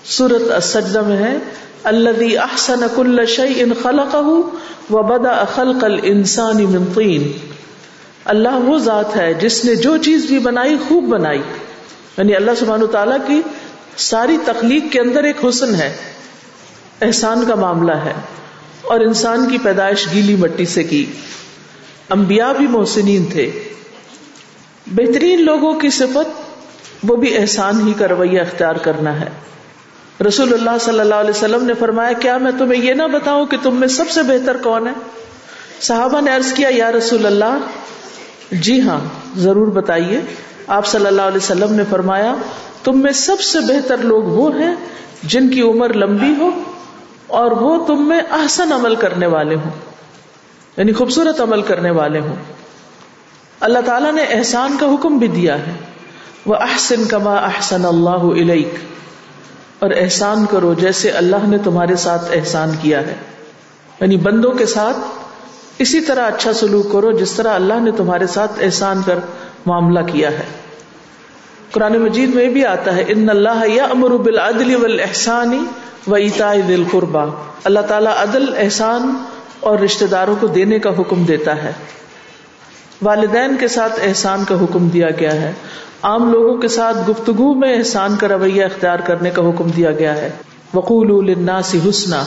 سورت 0.05 0.51
السجدہ 0.51 1.01
میں 1.01 1.17
ہے 1.17 1.37
اللہ 1.83 2.39
احسن 2.39 2.79
کل 2.95 3.25
شعی 3.25 3.61
ان 3.61 3.71
خلق 3.83 4.15
و 4.93 5.03
بدا 5.03 5.43
خلق 5.55 5.83
الانسان 5.83 6.57
من 6.57 6.85
طین۔ 6.95 7.31
اللہ 8.25 8.55
وہ 8.55 8.77
ذات 8.77 9.15
ہے 9.15 9.33
جس 9.33 9.65
نے 9.65 9.75
جو 9.75 9.97
چیز 9.97 10.25
بھی 10.25 10.39
بنائی، 10.39 10.77
خوب 10.87 11.03
بنائی۔ 11.03 11.41
یعنی 12.17 12.35
اللہ 12.35 12.51
سبحان 12.59 12.81
تعالیٰ 12.91 13.17
کی 13.27 13.41
ساری 13.97 14.37
تخلیق 14.45 14.91
کے 14.91 14.99
اندر 14.99 15.23
ایک 15.23 15.35
حسن 15.49 15.75
ہے، 15.75 15.95
احسان 17.01 17.45
کا 17.47 17.55
معاملہ 17.55 17.91
ہے، 17.91 18.13
اور 18.81 18.99
انسان 18.99 19.49
کی 19.49 19.57
پیدائش 19.57 20.07
گیلی 20.13 20.35
مٹی 20.35 20.65
سے 20.65 20.83
کی۔ 20.83 21.05
انبیاء 22.09 22.53
بھی 22.53 22.67
محسنین 22.67 23.25
تھے۔ 23.25 23.51
بہترین 24.87 25.45
لوگوں 25.45 25.73
کی 25.73 25.89
صفت، 25.89 26.29
وہ 27.03 27.15
بھی 27.15 27.37
احسان 27.37 27.87
ہی 27.87 27.93
کا 27.93 28.07
رویہ 28.07 28.41
اختیار 28.41 28.75
کرنا 28.75 29.19
ہے۔ 29.19 29.29
رسول 30.27 30.53
اللہ 30.53 30.77
صلی 30.81 30.99
اللہ 30.99 31.15
علیہ 31.15 31.29
وسلم 31.29 31.65
نے 31.65 31.73
فرمایا، 31.73 32.11
کیا 32.11 32.37
میں 32.37 32.51
تمہیں 32.57 32.81
یہ 32.81 32.93
نہ 32.93 33.03
بتاؤں 33.03 33.45
کہ 33.45 33.57
تم 33.63 33.75
میں 33.75 33.87
سب 33.87 34.09
سے 34.09 34.23
بہتر 34.23 34.57
کون 34.57 34.87
ہے؟ 34.87 34.93
صحابہ 35.81 36.21
نے 36.21 36.31
عرض 36.31 36.53
کیا، 36.53 36.69
یا 36.71 36.91
رسول 36.91 37.25
اللہ 37.25 37.57
جی 38.51 38.81
ہاں 38.81 38.99
ضرور 39.35 39.67
بتائیے۔ 39.67 40.21
آپ 40.67 40.87
صلی 40.87 41.05
اللہ 41.05 41.21
علیہ 41.21 41.37
وسلم 41.37 41.73
نے 41.73 41.83
فرمایا، 41.89 42.35
تم 42.83 42.99
میں 42.99 43.11
سب 43.11 43.41
سے 43.41 43.59
بہتر 43.59 43.97
لوگ 43.97 44.23
وہ 44.23 44.55
ہیں 44.55 44.75
جن 45.23 45.49
کی 45.49 45.61
عمر 45.61 45.93
لمبی 45.93 46.33
ہو 46.39 46.49
اور 47.27 47.51
وہ 47.51 47.85
تم 47.85 48.07
میں 48.07 48.21
احسن 48.31 48.71
عمل 48.71 48.95
کرنے 48.95 49.27
والے 49.27 49.55
ہوں۔ 49.55 49.71
یعنی 50.77 50.93
خوبصورت 50.93 51.41
عمل 51.41 51.61
کرنے 51.61 51.91
والے 51.91 52.19
ہوں۔ 52.19 52.35
اللہ 53.59 53.79
تعالیٰ 53.85 54.11
نے 54.11 54.23
احسان 54.23 54.77
کا 54.79 54.85
حکم 54.85 55.17
بھی 55.17 55.27
دیا 55.27 55.59
ہے۔ 55.59 55.71
وہ 56.45 56.55
احسن 56.55 57.05
کما 57.05 57.35
احسن 57.35 57.85
اللہ 57.85 58.41
علیک 58.41 58.75
اور 59.79 59.91
احسان 59.95 60.45
کرو 60.45 60.73
جیسے 60.73 61.09
اللہ 61.09 61.47
نے 61.47 61.57
تمہارے 61.57 61.95
ساتھ 61.95 62.31
احسان 62.33 62.71
کیا 62.81 62.99
ہے۔ 62.99 63.15
یعنی 64.01 64.17
بندوں 64.17 64.51
کے 64.51 64.65
ساتھ 64.65 64.97
اسی 65.77 66.01
طرح 66.01 66.27
اچھا 66.27 66.53
سلوک 66.53 66.91
کرو 66.91 67.11
جس 67.11 67.31
طرح 67.31 67.53
اللہ 67.53 67.73
نے 67.79 67.91
تمہارے 67.91 68.27
ساتھ 68.27 68.51
احسان 68.61 69.01
کر 69.05 69.19
معاملہ 69.67 69.99
کیا 69.99 70.31
ہے۔ 70.31 70.43
قرآن 71.71 71.97
مجید 71.97 72.35
میں 72.35 72.49
بھی 72.49 72.65
آتا 72.65 72.95
ہے، 72.95 73.03
ان 73.07 73.29
اللہ 73.29 73.67
یا 73.67 73.83
امر 73.83 74.09
بالعدل 74.09 74.75
والحسانی 74.75 75.63
و 76.07 76.15
اتا 76.15 76.53
دل 76.67 76.83
قربا 76.91 77.25
اللہ 77.63 77.79
تعالیٰ 77.79 78.13
عدل، 78.17 78.45
احسان 78.57 79.23
اور 79.59 79.79
رشتے 79.79 80.07
داروں 80.07 80.35
کو 80.39 80.47
دینے 80.47 80.79
کا 80.79 80.89
حکم 80.99 81.25
دیتا 81.25 81.63
ہے۔ 81.63 81.71
والدین 83.01 83.57
کے 83.59 83.67
ساتھ 83.67 83.99
احسان 84.03 84.43
کا 84.43 84.55
حکم 84.55 84.87
دیا 84.87 85.07
گیا 85.19 85.33
ہے۔ 85.33 85.53
عام 86.01 86.31
لوگوں 86.31 86.57
کے 86.57 86.67
ساتھ 86.67 87.09
گفتگو 87.09 87.53
میں 87.53 87.77
احسان 87.77 88.15
کا 88.15 88.27
رویہ 88.27 88.65
اختیار 88.65 88.99
کرنے 88.99 89.29
کا 89.29 89.41
حکم 89.41 89.67
دیا 89.67 89.91
گیا 89.91 90.15
ہے۔ 90.15 90.31
وقول 90.73 91.29
الناس 91.29 91.75
حسنا۔ 91.89 92.23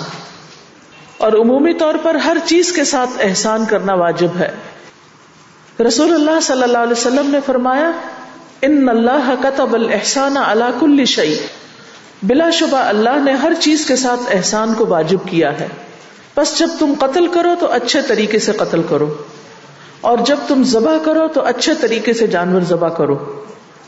اور 1.18 1.32
عمومی 1.32 1.72
طور 1.72 1.94
پر 2.02 2.14
ہر 2.14 2.36
چیز 2.44 2.72
کے 2.72 2.84
ساتھ 2.84 3.10
احسان 3.20 3.64
کرنا 3.64 3.94
واجب 3.94 4.38
ہے۔ 4.38 4.50
رسول 5.86 6.14
اللہ 6.14 6.40
صلی 6.42 6.62
اللہ 6.62 6.78
علیہ 6.78 6.92
وسلم 6.92 7.30
نے 7.30 7.38
فرمایا، 7.46 7.90
ان 8.62 8.88
اللہ 8.88 9.34
قطب 9.42 9.74
الحسان 9.74 10.36
اللہ 10.36 10.64
کل 10.80 11.04
شعی 11.04 11.36
بلا 12.22 12.50
شبہ 12.50 12.76
اللہ 12.76 13.24
نے 13.24 13.32
ہر 13.32 13.52
چیز 13.60 13.86
کے 13.86 13.96
ساتھ 13.96 14.36
احسان 14.36 14.74
کو 14.74 14.86
واجب 14.86 15.28
کیا 15.28 15.60
ہے۔ 15.60 15.68
بس 16.36 16.58
جب 16.58 16.68
تم 16.78 16.94
قتل 17.00 17.26
کرو 17.26 17.54
تو 17.60 17.72
اچھے 17.72 18.00
طریقے 18.02 18.38
سے 18.38 18.52
قتل 18.52 18.82
کرو۔ 18.88 19.14
اور 20.00 20.18
جب 20.26 20.36
تم 20.48 20.62
ذبح 20.64 20.96
کرو 21.04 21.28
تو 21.28 21.44
اچھے 21.44 21.72
طریقے 21.80 22.12
سے 22.12 22.26
جانور 22.26 22.60
ذبح 22.60 22.88
کرو۔ 22.88 23.44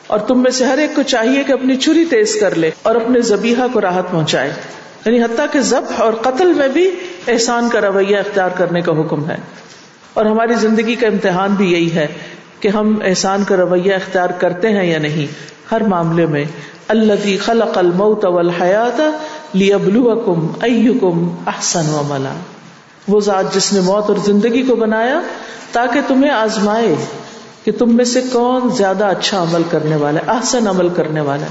اور 0.07 0.19
تم 0.19 0.43
میں 0.43 0.51
سے 0.51 0.65
ہر 0.65 0.79
ایک 0.79 0.95
کو 0.95 1.03
چاہیے 1.03 1.45
کہ 1.45 1.53
اپنی 1.53 1.77
چوری 1.77 2.05
تیز 2.05 2.37
کر 2.41 2.55
لے 2.55 2.71
اور 2.83 2.95
اپنے 2.95 3.21
زبیحا 3.21 3.67
کو 3.73 3.81
راحت 3.81 4.11
پہنچائے۔ 4.11 4.53
یعنی 5.07 5.23
حتیٰ 5.23 5.47
کہ 5.53 5.61
ذبح 5.61 5.95
اور 5.97 6.13
قتل 6.13 6.53
میں 6.53 6.69
بھی 6.69 6.91
احسان 7.29 7.69
کا 7.69 7.81
رویہ 7.81 8.17
اختیار 8.17 8.51
کرنے 8.57 8.81
کا 8.81 8.93
حکم 8.93 9.31
ہے۔ 9.31 9.37
اور 10.15 10.25
ہماری 10.25 10.55
زندگی 10.55 10.95
کا 10.95 11.07
امتحان 11.07 11.55
بھی 11.55 11.73
یہی 11.73 11.93
ہے 11.93 12.07
کہ 12.61 12.69
ہم 12.69 12.99
احسان 13.05 13.45
کا 13.45 13.57
رویہ 13.57 13.95
اختیار 13.95 14.31
کرتے 14.39 14.69
ہیں 14.69 14.85
یا 14.87 14.99
نہیں۔ 14.99 15.27
ہر 15.71 15.81
معاملے 15.81 16.27
میں 16.27 16.45
اللہ 16.89 17.27
خلق 17.45 17.79
الموت 17.79 18.25
والحیات 18.25 19.01
لیبلوکم 19.53 20.47
ایکم 20.61 21.29
احسن 21.47 21.89
وملا 21.89 22.33
وہ 23.09 23.21
ذات 23.21 23.55
جس 23.55 23.73
نے 23.73 23.81
موت 23.81 24.11
اور 24.11 24.19
زندگی 24.25 24.63
کو 24.63 24.77
بنایا 24.77 25.21
تاکہ 25.73 26.01
تمہیں 26.09 26.31
آزمائے 26.31 26.95
کہ 27.65 27.73
تم 27.73 27.97
میں 27.97 28.05
سے 28.05 28.21
کون 28.33 28.69
زیادہ 28.71 29.05
اچھا 29.05 29.43
عمل 29.43 29.63
کرنے 29.71 29.97
والا 29.97 30.21
ہے، 30.21 30.31
احسن 30.31 30.67
عمل 30.69 30.89
کرنے 30.89 31.21
والا 31.21 31.47
ہے، 31.47 31.51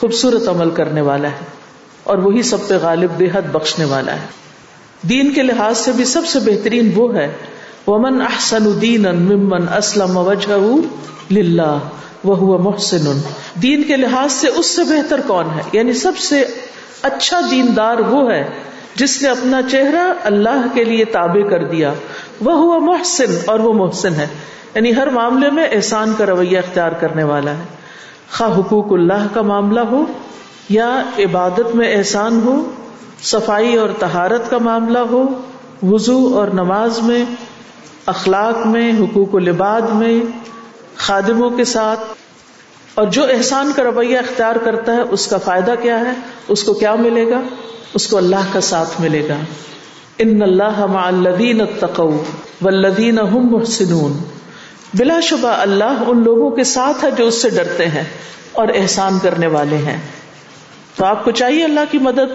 خوبصورت 0.00 0.48
عمل 0.48 0.70
کرنے 0.70 1.00
والا 1.00 1.28
ہے، 1.28 1.50
اور 2.04 2.18
وہی 2.18 2.42
سب 2.42 2.68
پہ 2.68 2.74
غالب 2.82 3.10
بے 3.16 3.28
حد 3.34 3.50
بخشنے 3.52 3.84
والا 3.84 4.12
ہے۔ 4.12 4.26
دین 5.08 5.32
کے 5.32 5.42
لحاظ 5.42 5.78
سے 5.78 5.92
بھی 5.92 6.04
سب 6.04 6.26
سے 6.26 6.38
بہترین 6.44 6.90
وہ 6.94 7.14
ہے 7.16 7.26
ومن 7.86 8.22
احسن 8.22 8.80
دین 8.80 9.02
ممن 9.02 9.68
اسلم 9.76 10.16
وجہ 10.16 10.74
للہ 11.30 11.78
وہ 12.24 12.58
محسن۔ 12.58 13.20
دین 13.62 13.82
کے 13.82 13.96
لحاظ 13.96 14.32
سے 14.32 14.48
اس 14.48 14.66
سے 14.66 14.84
بہتر 14.84 15.20
کون 15.26 15.44
ہے؟ 15.56 15.60
یعنی 15.72 15.92
سب 15.92 16.18
سے 16.18 16.44
اچھا 17.02 17.40
دیندار 17.50 17.98
وہ 17.98 18.32
ہے 18.32 18.48
جس 18.94 19.22
نے 19.22 19.28
اپنا 19.28 19.60
چہرہ 19.62 20.14
اللہ 20.22 20.66
کے 20.74 20.84
لیے 20.84 21.04
تابع 21.04 21.48
کر 21.50 21.64
دیا۔ 21.64 21.92
وہ 22.40 22.52
ہوا 22.52 22.78
محسن 22.78 23.38
اور 23.46 23.58
وہ 23.58 23.72
محسن 23.72 24.14
ہے۔ 24.14 24.26
یعنی 24.74 24.96
ہر 24.96 25.06
معاملے 25.06 25.50
میں 25.50 25.68
احسان 25.72 26.12
کا 26.18 26.26
رویہ 26.26 26.58
اختیار 26.58 26.92
کرنے 26.92 27.22
والا 27.22 27.50
ہے۔ 27.50 27.62
خواہ 28.36 28.58
حقوق 28.58 28.92
اللہ 28.92 29.26
کا 29.34 29.42
معاملہ 29.42 29.80
ہو 29.80 30.04
یا 30.68 31.02
عبادت 31.18 31.74
میں 31.74 31.96
احسان 31.96 32.40
ہو، 32.44 32.70
صفائی 33.22 33.76
اور 33.76 33.88
تہارت 33.98 34.50
کا 34.50 34.58
معاملہ 34.58 34.98
ہو، 34.98 35.26
وضو 35.82 36.38
اور 36.38 36.48
نماز 36.48 36.98
میں 36.98 37.24
اخلاق 38.06 38.66
میں، 38.66 38.92
حقوق 39.00 39.34
العباد 39.34 39.80
میں، 39.80 40.20
خادموں 40.96 41.50
کے 41.50 41.64
ساتھ۔ 41.64 42.00
اور 42.94 43.06
جو 43.06 43.24
احسان 43.24 43.72
کا 43.76 43.82
رویہ 43.82 44.18
اختیار 44.18 44.56
کرتا 44.56 44.92
ہے، 44.96 45.00
اس 45.00 45.26
کا 45.26 45.38
فائدہ 45.38 45.74
کیا 45.82 46.00
ہے؟ 46.00 46.12
اس 46.48 46.64
کو 46.64 46.74
کیا 46.74 46.94
ملے 46.94 47.30
گا؟ 47.30 47.40
اس 47.94 48.06
کو 48.06 48.16
اللہ 48.16 48.36
کا 48.52 48.60
ساتھ 48.60 49.00
ملے 49.00 49.28
گا۔ 49.28 49.36
ان 50.18 50.42
اللہ 50.42 50.86
مع 50.86 51.06
الذین 51.06 51.60
اتقوا 51.60 52.16
والذین 52.62 53.18
هم 53.18 53.52
محسنون۔ 53.52 54.12
بلا 54.94 55.20
شبہ 55.20 55.48
اللہ 55.48 56.02
ان 56.06 56.24
لوگوں 56.24 56.50
کے 56.50 56.64
ساتھ 56.64 57.04
ہے 57.04 57.10
جو 57.10 57.26
اس 57.26 57.42
سے 57.42 57.50
ڈرتے 57.50 57.86
ہیں 57.86 58.04
اور 58.52 58.68
احسان 58.74 59.18
کرنے 59.22 59.46
والے 59.46 59.76
ہیں۔ 59.76 60.00
تو 60.96 61.04
آپ 61.04 61.24
کو 61.24 61.30
چاہیے 61.30 61.64
اللہ 61.64 61.80
کی 61.90 61.98
مدد، 61.98 62.34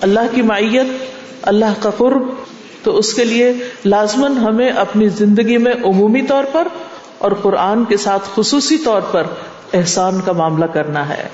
اللہ 0.00 0.20
کی 0.34 0.42
معیت، 0.42 0.86
اللہ 1.42 1.72
کا 1.80 1.90
قرب 1.90 2.22
تو 2.82 2.96
اس 2.96 3.14
کے 3.14 3.24
لیے 3.24 3.52
لازمن 3.84 4.38
ہمیں 4.38 4.68
اپنی 4.68 5.08
زندگی 5.08 5.58
میں 5.58 5.72
عمومی 5.72 6.22
طور 6.22 6.44
پر 6.52 6.68
اور 7.18 7.32
قرآن 7.42 7.84
کے 7.84 7.96
ساتھ 7.96 8.28
خصوصی 8.34 8.78
طور 8.78 9.00
پر 9.00 9.22
احسان 9.72 10.20
کا 10.20 10.32
معاملہ 10.32 10.64
کرنا 10.64 11.08
ہے۔ 11.08 11.28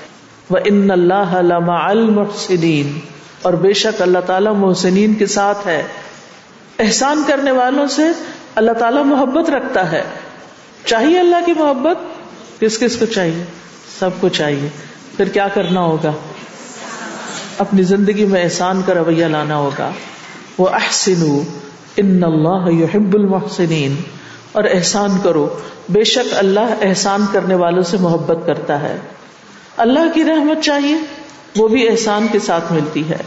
وہ 0.49 0.57
ان 0.65 0.91
اللہ 0.91 1.67
المحسنین 1.67 2.99
اور 3.41 3.53
بے 3.53 3.73
شک 3.73 4.01
اللہ 4.01 4.19
تعالیٰ 4.19 4.55
محسنین 4.55 5.13
کے 5.13 5.25
ساتھ 5.25 5.67
ہے۔ 5.67 5.83
احسان 6.79 7.23
کرنے 7.27 7.51
والوں 7.51 7.87
سے 7.87 8.03
اللہ 8.55 8.71
تعالیٰ 8.71 9.05
محبت 9.05 9.49
رکھتا 9.49 9.91
ہے۔ 9.91 10.03
چاہیے 10.85 11.19
اللہ 11.19 11.35
کی 11.45 11.53
محبت؟ 11.53 11.97
کس 12.61 12.79
کس 12.79 12.97
کو 12.97 13.05
چاہیے؟ 13.05 13.43
سب 13.99 14.09
کو 14.19 14.29
چاہیے۔ 14.29 14.69
پھر 15.17 15.27
کیا 15.29 15.47
کرنا 15.47 15.81
ہوگا؟ 15.81 16.11
اپنی 17.57 17.83
زندگی 17.83 18.25
میں 18.25 18.43
احسان 18.43 18.81
کا 18.85 18.93
رویہ 18.93 19.25
لانا 19.25 19.55
ہوگا۔ 19.55 19.91
وہ 20.57 20.69
احسن 20.69 21.39
ان 21.97 22.23
اللہ 22.23 22.71
یحب 22.71 23.13
المحسنین 23.13 23.95
اور 24.51 24.63
احسان 24.63 25.09
کرو، 25.23 25.59
بے 25.89 26.03
شک 26.03 26.33
اللہ 26.37 26.73
احسان 26.81 27.25
کرنے 27.31 27.55
والوں 27.55 27.83
سے 27.83 27.97
محبت 27.97 28.37
کرتا 28.45 28.81
ہے۔ 28.81 28.97
اللہ 29.77 30.13
کی 30.13 30.23
رحمت 30.23 30.63
چاہیے، 30.63 30.95
وہ 31.57 31.67
بھی 31.67 31.89
احسان 31.89 32.27
کے 32.31 32.39
ساتھ 32.39 32.73
ملتی 32.73 33.09
ہے۔ 33.09 33.17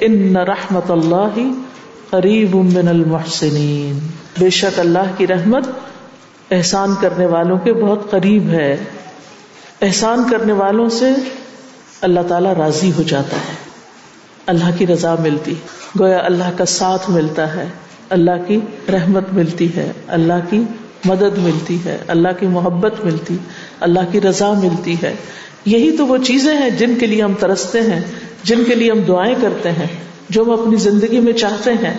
ان 0.00 0.36
رحمت 0.36 0.90
اللہ 0.90 1.38
قریب 2.10 2.54
من 2.54 2.88
المحسنین 2.88 3.98
بے 4.38 4.50
شک 4.50 4.80
اللہ 4.80 5.18
کی 5.18 5.26
رحمت 5.26 5.66
احسان 6.50 6.94
کرنے 7.00 7.26
والوں 7.26 7.58
کے 7.58 7.72
بہت 7.72 8.10
قریب 8.10 8.48
ہے۔ 8.48 8.76
احسان 9.82 10.24
کرنے 10.30 10.52
والوں 10.52 10.88
سے 10.88 11.10
اللہ 12.00 12.20
تعالی 12.28 12.48
راضی 12.58 12.92
ہو 12.92 13.02
جاتا 13.02 13.36
ہے۔ 13.36 13.63
اللہ 14.46 14.78
کی 14.78 14.86
رضا 14.86 15.14
ملتی۔ 15.18 15.54
گویا 16.00 16.18
اللہ 16.24 16.50
کا 16.56 16.64
ساتھ 16.64 17.10
ملتا 17.10 17.56
ہے، 17.56 17.68
اللہ 18.10 18.30
کی 18.46 18.60
رحمت 18.92 19.24
ملتی 19.32 19.76
ہے، 19.76 19.92
اللہ 20.06 20.32
کی 20.50 20.62
مدد 21.04 21.38
ملتی 21.38 21.78
ہے، 21.84 21.98
اللہ 22.08 22.28
کی 22.40 22.46
محبت 22.46 23.04
ملتی، 23.04 23.36
اللہ 23.80 24.00
کی 24.12 24.20
رضا 24.20 24.52
ملتی 24.52 24.96
ہے۔ 25.02 25.14
یہی 25.64 25.96
تو 25.96 26.06
وہ 26.06 26.16
چیزیں 26.18 26.54
ہیں 26.54 26.70
جن 26.70 26.94
کے 27.00 27.06
لیے 27.06 27.22
ہم 27.22 27.32
ترستے 27.40 27.80
ہیں، 27.80 28.00
جن 28.42 28.64
کے 28.66 28.74
لیے 28.74 28.90
ہم 28.90 28.98
دعائیں 28.98 29.34
کرتے 29.40 29.72
ہیں، 29.72 29.86
جو 30.30 30.42
ہم 30.42 30.50
اپنی 30.50 30.76
زندگی 30.76 31.20
میں 31.20 31.32
چاہتے 31.32 31.72
ہیں۔ 31.72 31.98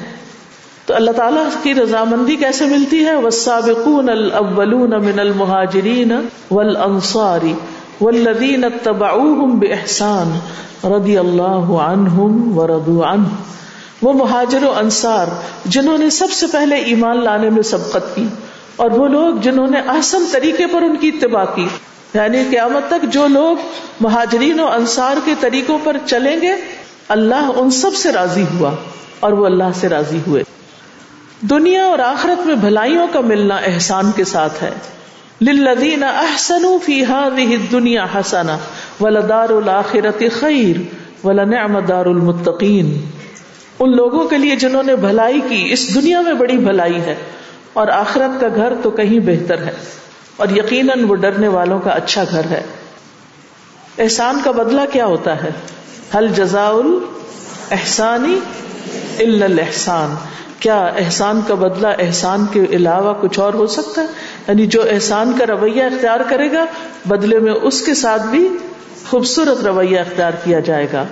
تو 0.85 0.95
اللہ 0.95 1.11
تعالیٰ 1.11 1.43
کی 1.63 1.73
رضامندی 1.73 2.35
کیسے 2.35 2.65
ملتی 2.65 3.05
ہے؟ 3.05 3.15
والسابقون 3.15 4.09
الاولون 4.09 4.89
من 4.89 5.19
المہاجرین 5.19 6.11
والانصار 6.51 7.45
والذین 8.01 8.63
اتبعوهم 8.63 9.59
بإحسان۔ 9.59 10.31
رضی 10.85 11.17
اللہ 11.17 11.71
عنہم 11.71 12.57
ورضوا 12.57 13.13
عنہ۔ 13.13 13.27
وہ 14.01 14.13
مہاجر 14.13 14.63
و 14.63 14.73
انصار 14.77 15.27
جنہوں 15.65 15.97
نے 15.97 16.09
سب 16.09 16.31
سے 16.31 16.47
پہلے 16.47 16.75
ایمان 16.75 17.23
لانے 17.23 17.49
میں 17.49 17.63
سبقت 17.63 18.15
کی 18.15 18.27
اور 18.75 18.91
وہ 18.91 19.07
لوگ 19.07 19.35
جنہوں 19.35 19.67
نے 19.67 19.79
احسن 19.79 20.23
طریقے 20.31 20.65
پر 20.65 20.81
ان 20.81 20.95
کی 20.95 21.07
اتباع 21.07 21.45
کی۔ 21.45 21.67
یعنی 22.13 22.43
قیامت 22.49 22.89
تک 22.89 23.13
جو 23.13 23.27
لوگ 23.27 23.57
مہاجرین 24.01 24.59
و 24.59 24.71
انصار 24.71 25.17
کے 25.25 25.33
طریقوں 25.39 25.77
پر 25.83 25.97
چلیں 26.05 26.41
گے، 26.41 26.51
اللہ 27.07 27.51
ان 27.55 27.71
سب 27.71 27.95
سے 27.95 28.11
راضی 28.11 28.43
ہوا 28.43 28.71
اور 29.19 29.31
وہ 29.31 29.45
اللہ 29.45 29.63
سے 29.75 29.89
راضی 29.89 30.19
ہوئے۔ 30.27 30.43
دنیا 31.41 31.83
اور 31.83 31.99
آخرت 31.99 32.45
میں 32.45 32.55
بھلائیوں 32.55 33.07
کا 33.13 33.21
ملنا 33.21 33.55
احسان 33.55 34.11
کے 34.11 34.23
ساتھ 34.23 34.63
ہے۔ 34.63 34.71
للذین 35.41 36.03
احسنوا 36.03 36.77
فی 36.85 37.03
هذه 37.03 37.53
الدنيا 37.53 38.05
حسنہ 38.15 38.51
ولدار 38.99 39.49
الاخرت 39.49 40.23
خیر 40.39 40.75
ولنعم 41.27 41.79
دار 41.79 42.05
المتقین 42.05 43.05
ان 43.79 43.95
لوگوں 43.95 44.23
کے 44.23 44.37
لیے 44.37 44.55
جنہوں 44.55 44.83
نے 44.83 44.95
بھلائی 44.95 45.41
کی، 45.49 45.73
اس 45.73 45.95
دنیا 45.95 46.21
میں 46.21 46.33
بڑی 46.33 46.57
بھلائی 46.57 47.01
ہے 47.01 47.15
اور 47.73 47.87
آخرت 47.87 48.41
کا 48.41 48.47
گھر 48.55 48.73
تو 48.83 48.89
کہیں 48.89 49.19
بہتر 49.19 49.63
ہے۔ 49.63 49.71
اور 50.37 50.47
یقیناً 50.55 51.03
وہ 51.03 51.15
ڈرنے 51.15 51.47
والوں 51.47 51.79
کا 51.79 51.91
اچھا 51.91 52.23
گھر 52.31 52.45
ہے۔ 52.49 52.63
احسان 53.97 54.39
کا 54.43 54.51
بدلہ 54.51 54.81
کیا 54.93 55.05
ہوتا 55.05 55.43
ہے؟ 55.43 55.49
حل 56.15 56.27
جزا 56.27 56.71
احسانی 57.71 58.39
الحسان 59.19 60.15
کیا 60.59 60.85
احسان 60.85 61.41
کا 61.47 61.55
بدلہ 61.55 61.87
احسان 61.87 62.45
کے 62.51 62.65
علاوہ 62.69 63.13
کچھ 63.21 63.39
اور 63.39 63.53
ہو 63.53 63.67
سکتا 63.67 64.01
ہے؟ 64.01 64.07
یعنی 64.47 64.65
جو 64.65 64.83
احسان 64.89 65.33
کا 65.37 65.45
رویہ 65.45 65.83
اختیار 65.83 66.19
کرے 66.29 66.51
گا، 66.51 66.65
بدلے 67.05 67.39
میں 67.39 67.53
اس 67.53 67.81
کے 67.81 67.93
ساتھ 67.93 68.27
بھی 68.27 68.49
خوبصورت 69.09 69.63
رویہ 69.63 69.99
اختیار 69.99 70.31
کیا 70.43 70.59
جائے 70.59 70.87
گا۔ 70.93 71.03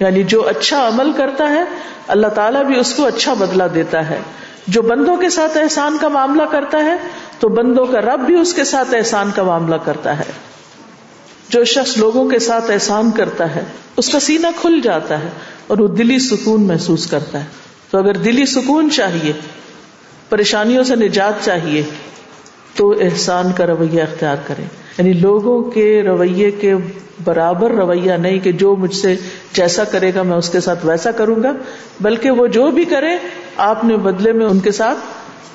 یعنی 0.00 0.22
جو 0.22 0.48
اچھا 0.48 0.88
عمل 0.88 1.12
کرتا 1.12 1.50
ہے، 1.50 1.64
اللہ 2.08 2.26
تعالیٰ 2.26 2.64
بھی 2.64 2.78
اس 2.78 2.94
کو 2.94 3.06
اچھا 3.06 3.34
بدلا 3.34 3.66
دیتا 3.74 4.10
ہے۔ 4.10 4.20
جو 4.68 4.82
بندوں 4.82 5.16
کے 5.16 5.30
ساتھ 5.30 5.58
احسان 5.58 5.98
کا 6.00 6.08
معاملہ 6.08 6.42
کرتا 6.42 6.84
ہے، 6.84 6.96
تو 7.38 7.48
بندوں 7.48 7.86
کا 7.86 8.00
رب 8.00 8.20
بھی 8.20 8.34
اس 8.34 8.54
کے 8.54 8.64
ساتھ 8.64 8.94
احسان 8.94 9.30
کا 9.34 9.42
معاملہ 9.42 9.76
کرتا 9.76 10.18
ہے۔ 10.18 10.24
جو 11.48 11.64
شخص 11.64 11.98
لوگوں 11.98 12.28
کے 12.28 12.38
ساتھ 12.38 12.70
احسان 12.70 13.10
کرتا 13.10 13.54
ہے، 13.54 13.64
اس 13.96 14.08
کا 14.08 14.20
سینہ 14.20 14.46
کھل 14.60 14.80
جاتا 14.80 15.18
ہے 15.20 15.28
اور 15.66 15.78
وہ 15.78 15.88
دلی 15.88 16.18
سکون 16.18 16.66
محسوس 16.66 17.06
کرتا 17.06 17.40
ہے۔ 17.40 17.46
تو 17.90 17.98
اگر 17.98 18.14
دلی 18.14 18.46
سکون 18.46 18.90
چاہیے، 18.90 19.32
پریشانیوں 20.28 20.84
سے 20.84 20.96
نجات 20.96 21.32
چاہیے 21.44 21.82
تو 22.74 22.94
احسان 23.00 23.52
کا 23.52 23.66
رویہ 23.66 24.02
اختیار 24.02 24.36
کرے 24.46 24.62
یعنی 24.98 25.12
لوگوں 25.12 25.62
کے 25.62 26.02
رویے 26.02 26.50
کے 26.50 26.74
برابر 27.24 27.70
رویہ 27.70 28.12
نہیں 28.12 28.38
کہ 28.38 28.52
جو 28.52 28.76
مجھ 28.76 28.94
سے 28.94 29.16
جیسا 29.52 29.84
کرے 29.84 30.14
گا 30.14 30.22
میں 30.22 30.36
اس 30.36 30.50
کے 30.50 30.60
ساتھ 30.60 30.86
ویسا 30.86 31.10
کروں 31.10 31.42
گا، 31.42 31.52
بلکہ 32.00 32.30
وہ 32.30 32.46
جو 32.46 32.70
بھی 32.70 32.84
کرے، 32.84 33.16
آپ 33.56 33.84
نے 33.84 33.96
بدلے 33.96 34.32
میں 34.32 34.46
ان 34.46 34.58
کے 34.58 34.72
ساتھ 34.72 34.98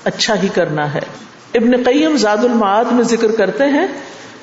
اچھا 0.03 0.35
ہی 0.43 0.47
کرنا 0.47 0.93
ہے۔ 0.93 0.99
ابن 1.53 1.83
قیم 1.83 2.17
زاد 2.17 2.37
المعاد 2.37 2.85
میں 2.91 3.03
ذکر 3.03 3.31
کرتے 3.31 3.63
ہیں 3.63 3.87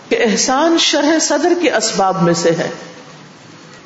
کہ 0.08 0.18
احسان 0.24 0.76
شرح 0.78 1.18
صدر 1.18 1.52
کے 1.62 1.70
اسباب 1.70 2.22
میں 2.22 2.32
سے 2.32 2.50
ہے۔ 2.50 2.70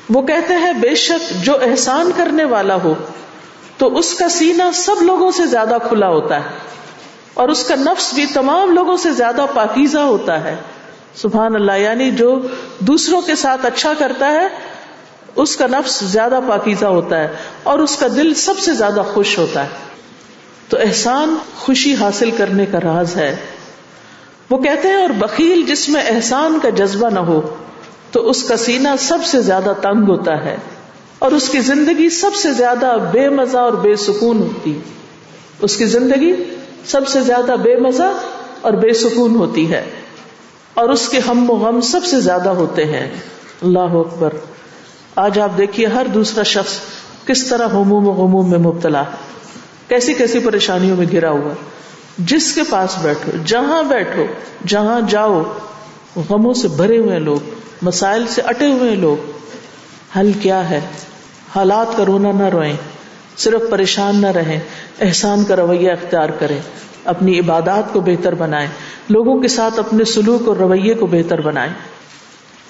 وہ 0.09 0.21
کہتے 0.21 0.53
ہیں، 0.53 0.73
بے 0.73 0.95
شک 0.95 1.45
جو 1.45 1.53
احسان 1.61 2.11
کرنے 2.15 2.43
والا 2.43 2.75
ہو، 2.75 2.93
تو 3.77 3.97
اس 3.97 4.13
کا 4.13 4.29
سینہ 4.29 4.63
سب 4.73 4.95
لوگوں 5.01 5.31
سے 5.31 5.45
زیادہ 5.45 5.77
کھلا 5.89 6.07
ہوتا 6.07 6.35
ہے۔ 6.35 6.76
اور 7.37 7.49
اس 7.49 7.63
کا 7.63 7.75
نفس 7.75 8.13
بھی 8.13 8.25
تمام 8.25 8.71
لوگوں 8.71 8.97
سے 8.97 9.11
زیادہ 9.11 9.45
پاکیزہ 9.53 9.99
ہوتا 9.99 10.43
ہے۔ 10.43 10.55
سبحان 11.15 11.55
اللہ 11.55 11.71
یعنی 11.71 12.11
جو 12.11 12.39
دوسروں 12.79 13.21
کے 13.21 13.35
ساتھ 13.35 13.65
اچھا 13.65 13.93
کرتا 13.99 14.31
ہے، 14.31 14.47
اس 15.35 15.55
کا 15.55 15.67
نفس 15.67 15.99
زیادہ 15.99 16.39
پاکیزہ 16.47 16.85
ہوتا 16.85 17.19
ہے 17.19 17.27
اور 17.63 17.79
اس 17.79 17.97
کا 17.97 18.07
دل 18.07 18.33
سب 18.33 18.59
سے 18.59 18.73
زیادہ 18.73 19.01
خوش 19.13 19.37
ہوتا 19.37 19.63
ہے۔ 19.63 19.69
تو 20.69 20.77
احسان 20.79 21.35
خوشی 21.57 21.95
حاصل 21.95 22.31
کرنے 22.31 22.65
کا 22.65 22.79
راز 22.83 23.15
ہے۔ 23.15 23.35
وہ 24.49 24.57
کہتے 24.57 24.87
ہیں، 24.87 24.95
اور 24.95 25.09
بکیل 25.09 25.61
جس 25.61 25.89
میں 25.89 26.01
احسان 26.07 26.59
کا 26.63 26.69
جذبہ 26.69 27.09
نہ 27.09 27.19
ہو، 27.19 27.55
تو 28.11 28.29
اس 28.29 28.43
کا 28.43 28.57
سینہ 28.57 28.89
سب 28.99 29.25
سے 29.25 29.41
زیادہ 29.41 29.73
تنگ 29.81 30.09
ہوتا 30.09 30.45
ہے۔ 30.45 30.57
اور 31.19 31.31
اس 31.31 31.49
کی 31.49 31.59
زندگی 31.59 32.09
سب 32.09 32.35
سے 32.35 32.53
زیادہ 32.53 32.97
بے 33.11 33.29
مزہ 33.29 33.57
اور 33.57 33.73
بے 33.73 33.95
سکون 33.95 34.37
ہوتی۔ 34.37 34.79
اس 35.61 35.77
کی 35.77 35.85
زندگی 35.85 36.33
سب 36.87 37.07
سے 37.07 37.21
زیادہ 37.21 37.55
بے 37.63 37.75
مزہ 37.75 38.13
اور 38.61 38.73
بے 38.73 38.93
سکون 38.93 39.35
ہوتی 39.35 39.71
ہے 39.71 39.89
اور 40.73 40.89
اس 40.89 41.09
کے 41.09 41.19
ہم 41.19 41.49
و 41.49 41.53
غم 41.53 41.81
سب 41.81 42.05
سے 42.05 42.19
زیادہ 42.19 42.49
ہوتے 42.49 42.85
ہیں۔ 42.85 43.11
اللہ 43.61 43.79
اکبر۔ 43.79 44.33
آج 45.15 45.39
آپ 45.39 45.57
دیکھیے 45.57 45.85
ہر 45.85 46.05
دوسرا 46.13 46.43
شخص 46.43 46.79
کس 47.25 47.47
طرح 47.47 47.67
ہموم 47.67 48.07
و 48.07 48.11
غموم 48.11 48.49
میں 48.49 48.59
مبتلا 48.59 49.03
کیسی 49.87 50.13
کیسی 50.13 50.39
پریشانیوں 50.39 50.97
میں 50.97 51.05
گرا 51.13 51.31
ہوا 51.31 51.53
جس 52.17 52.55
کے 52.55 52.61
پاس 52.69 52.97
بیٹھو، 53.01 53.31
جہاں 53.45 53.83
بیٹھو، 53.83 54.25
جہاں 54.67 55.01
جاؤ، 55.09 55.43
غموں 56.29 56.53
سے 56.53 56.67
بھرے 56.67 56.97
ہوئے 56.97 57.19
لوگ، 57.19 57.49
مسائل 57.81 58.27
سے 58.27 58.41
اٹے 58.41 58.71
ہوئے 58.71 58.95
لوگ۔ 58.95 59.31
حل 60.19 60.31
کیا 60.41 60.69
ہے؟ 60.69 60.81
حالات 61.55 61.97
کا 61.97 62.05
رونا 62.05 62.31
نہ 62.31 62.49
روئیں۔ 62.49 62.75
صرف 63.37 63.61
پریشان 63.69 64.21
نہ 64.21 64.27
رہیں، 64.27 64.59
احسان 65.01 65.43
کا 65.43 65.55
رویہ 65.55 65.91
اختیار 65.91 66.29
کریں، 66.29 66.59
اپنی 67.05 67.39
عبادات 67.39 67.93
کو 67.93 67.99
بہتر 67.99 68.35
بنائیں، 68.35 68.67
لوگوں 69.09 69.39
کے 69.39 69.47
ساتھ 69.47 69.79
اپنے 69.79 70.03
سلوک 70.03 70.47
اور 70.47 70.57
رویے 70.57 70.93
کو 70.93 71.05
بہتر 71.05 71.41
بنائیں۔ 71.41 71.73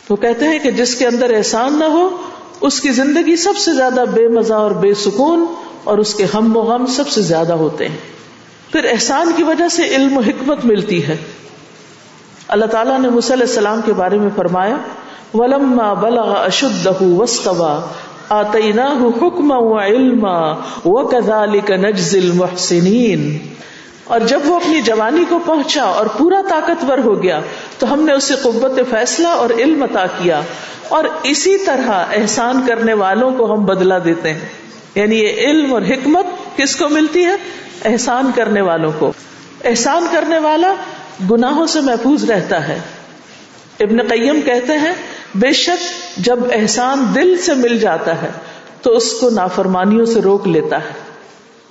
تو 0.07 0.15
کہتے 0.15 0.47
ہیں 0.47 0.59
کہ 0.59 0.71
جس 0.71 0.95
کے 0.95 1.07
اندر 1.07 1.33
احسان 1.37 1.79
نہ 1.79 1.83
ہو، 1.83 2.17
اس 2.61 2.81
کی 2.81 2.91
زندگی 2.91 3.35
سب 3.35 3.57
سے 3.57 3.73
زیادہ 3.73 4.03
بے 4.13 4.27
مزہ 4.27 4.53
اور 4.53 4.71
بے 4.71 4.93
سکون 4.93 5.45
اور 5.83 5.97
اس 5.97 6.15
کے 6.15 6.25
ہم 6.33 6.57
و 6.57 6.61
غم 6.61 6.85
سب 6.85 7.07
سے 7.07 7.21
زیادہ 7.21 7.53
ہوتے 7.53 7.87
ہیں۔ 7.87 7.97
پھر 8.71 8.85
احسان 8.91 9.31
کی 9.35 9.43
وجہ 9.43 9.67
سے 9.67 9.87
علم 9.87 10.17
و 10.17 10.21
حکمت 10.21 10.65
ملتی 10.65 11.07
ہے۔ 11.07 11.17
اللہ 12.47 12.65
تعالیٰ 12.65 12.99
نے 12.99 13.07
علیہ 13.07 13.31
السلام 13.31 13.81
کے 13.85 13.93
بارے 13.93 14.17
میں 14.17 14.29
فرمایا، 14.35 14.77
ولما 15.33 15.93
بلغ 15.93 16.37
اشده 16.37 17.07
واستوى 18.29 18.61
آتيناه 18.61 19.09
حكما 19.21 19.57
وعلما 19.57 20.53
وكذلك 20.85 21.71
نجزي 21.71 22.19
المحسنين 22.19 23.37
اور 24.03 24.19
جب 24.19 24.39
وہ 24.45 24.55
اپنی 24.55 24.81
جوانی 24.81 25.25
کو 25.29 25.39
پہنچا 25.45 25.83
اور 25.83 26.05
پورا 26.05 26.41
طاقتور 26.49 26.97
ہو 26.97 27.23
گیا، 27.23 27.39
تو 27.79 27.93
ہم 27.93 28.01
نے 28.01 28.13
اسے 28.13 28.33
قوت 28.43 28.79
فیصلہ 28.89 29.27
اور 29.27 29.49
علم 29.49 29.83
عطا 29.83 30.05
کیا۔ 30.05 30.41
اور 30.89 31.03
اسی 31.23 31.57
طرح 31.57 31.89
احسان 31.89 32.61
کرنے 32.67 32.93
والوں 32.93 33.31
کو 33.31 33.53
ہم 33.53 33.65
بدلا 33.65 33.97
دیتے 34.05 34.33
ہیں۔ 34.33 34.39
یعنی 34.95 35.15
یہ 35.15 35.29
علم 35.29 35.73
اور 35.73 35.81
حکمت 35.81 36.57
کس 36.57 36.75
کو 36.75 36.89
ملتی 36.89 37.25
ہے؟ 37.25 37.35
احسان 37.85 38.31
کرنے 38.35 38.61
والوں 38.61 38.91
کو۔ 38.99 39.13
احسان 39.63 40.07
کرنے 40.11 40.39
والا 40.39 40.73
گناہوں 41.31 41.67
سے 41.67 41.81
محفوظ 41.81 42.31
رہتا 42.31 42.67
ہے۔ 42.67 42.79
ابن 43.79 43.97
قیم 44.01 44.39
کہتے 44.45 44.73
ہیں 44.73 44.93
بے 45.35 45.51
شک 45.51 45.83
جب 46.17 46.39
احسان 46.51 47.05
دل 47.15 47.37
سے 47.37 47.53
مل 47.53 47.79
جاتا 47.79 48.21
ہے 48.21 48.29
تو 48.81 48.91
اس 48.91 49.13
کو 49.13 49.29
نافرمانیوں 49.29 50.05
سے 50.05 50.21
روک 50.21 50.47
لیتا 50.47 50.77
ہے۔ 50.77 51.07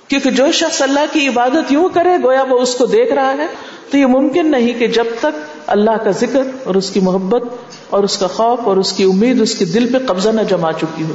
کیونکہ 0.07 0.29
جو 0.29 0.51
شخص 0.51 0.81
اللہ 0.81 0.99
کی 1.11 1.27
عبادت 1.27 1.71
یوں 1.71 1.89
کرے، 1.89 2.09
گویا 2.23 2.43
وہ 2.43 2.59
اس 2.59 2.75
کو 2.75 2.85
دیکھ 2.85 3.13
رہا 3.13 3.33
ہے، 3.37 3.47
تو 3.91 3.97
یہ 3.97 4.05
ممکن 4.05 4.51
نہیں 4.51 4.79
کہ 4.79 4.87
جب 4.87 5.03
تک 5.19 5.59
اللہ 5.67 5.91
کا 5.91 6.11
ذکر 6.11 6.41
اور 6.63 6.75
اس 6.75 6.89
کی 6.89 6.99
محبت 6.99 7.43
اور 7.89 8.03
اس 8.03 8.17
کا 8.17 8.27
خوف 8.27 8.59
اور 8.63 8.77
اس 8.77 8.93
کی 8.93 9.03
امید، 9.03 9.41
اس 9.41 9.55
کے 9.55 9.65
دل 9.65 9.93
پہ 9.93 10.07
قبضہ 10.07 10.29
نہ 10.29 10.41
جما 10.41 10.73
چکی 10.73 11.03
ہو۔ 11.03 11.13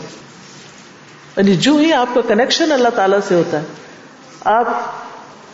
یعنی 1.37 1.55
جو 1.55 1.77
ہی 1.77 1.93
آپ 1.93 2.07
کا 2.15 2.21
کنیکشن 2.29 2.73
اللہ 2.73 2.89
تعالی 2.89 3.17
سے 3.29 3.35
ہوتا 3.35 3.59
ہے، 3.59 3.65
آپ 4.45 4.69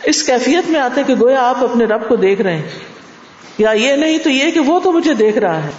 اس 0.03 0.23
کیفیت 0.23 0.69
میں 0.69 0.79
آتے 0.79 1.03
کہ 1.03 1.15
گویا 1.15 1.49
آپ 1.49 1.63
اپنے 1.63 1.85
رب 1.85 2.09
کو 2.09 2.15
دیکھ 2.15 2.41
رہے 2.41 2.57
ہیں۔ 2.57 2.69
یا 3.57 3.71
یہ 3.71 3.95
نہیں 3.95 4.17
تو 4.17 4.29
یہ 4.29 4.51
کہ 4.51 4.59
وہ 4.59 4.79
تو 4.79 4.91
مجھے 4.91 5.13
دیکھ 5.13 5.37
رہا 5.37 5.63
ہے۔ 5.63 5.69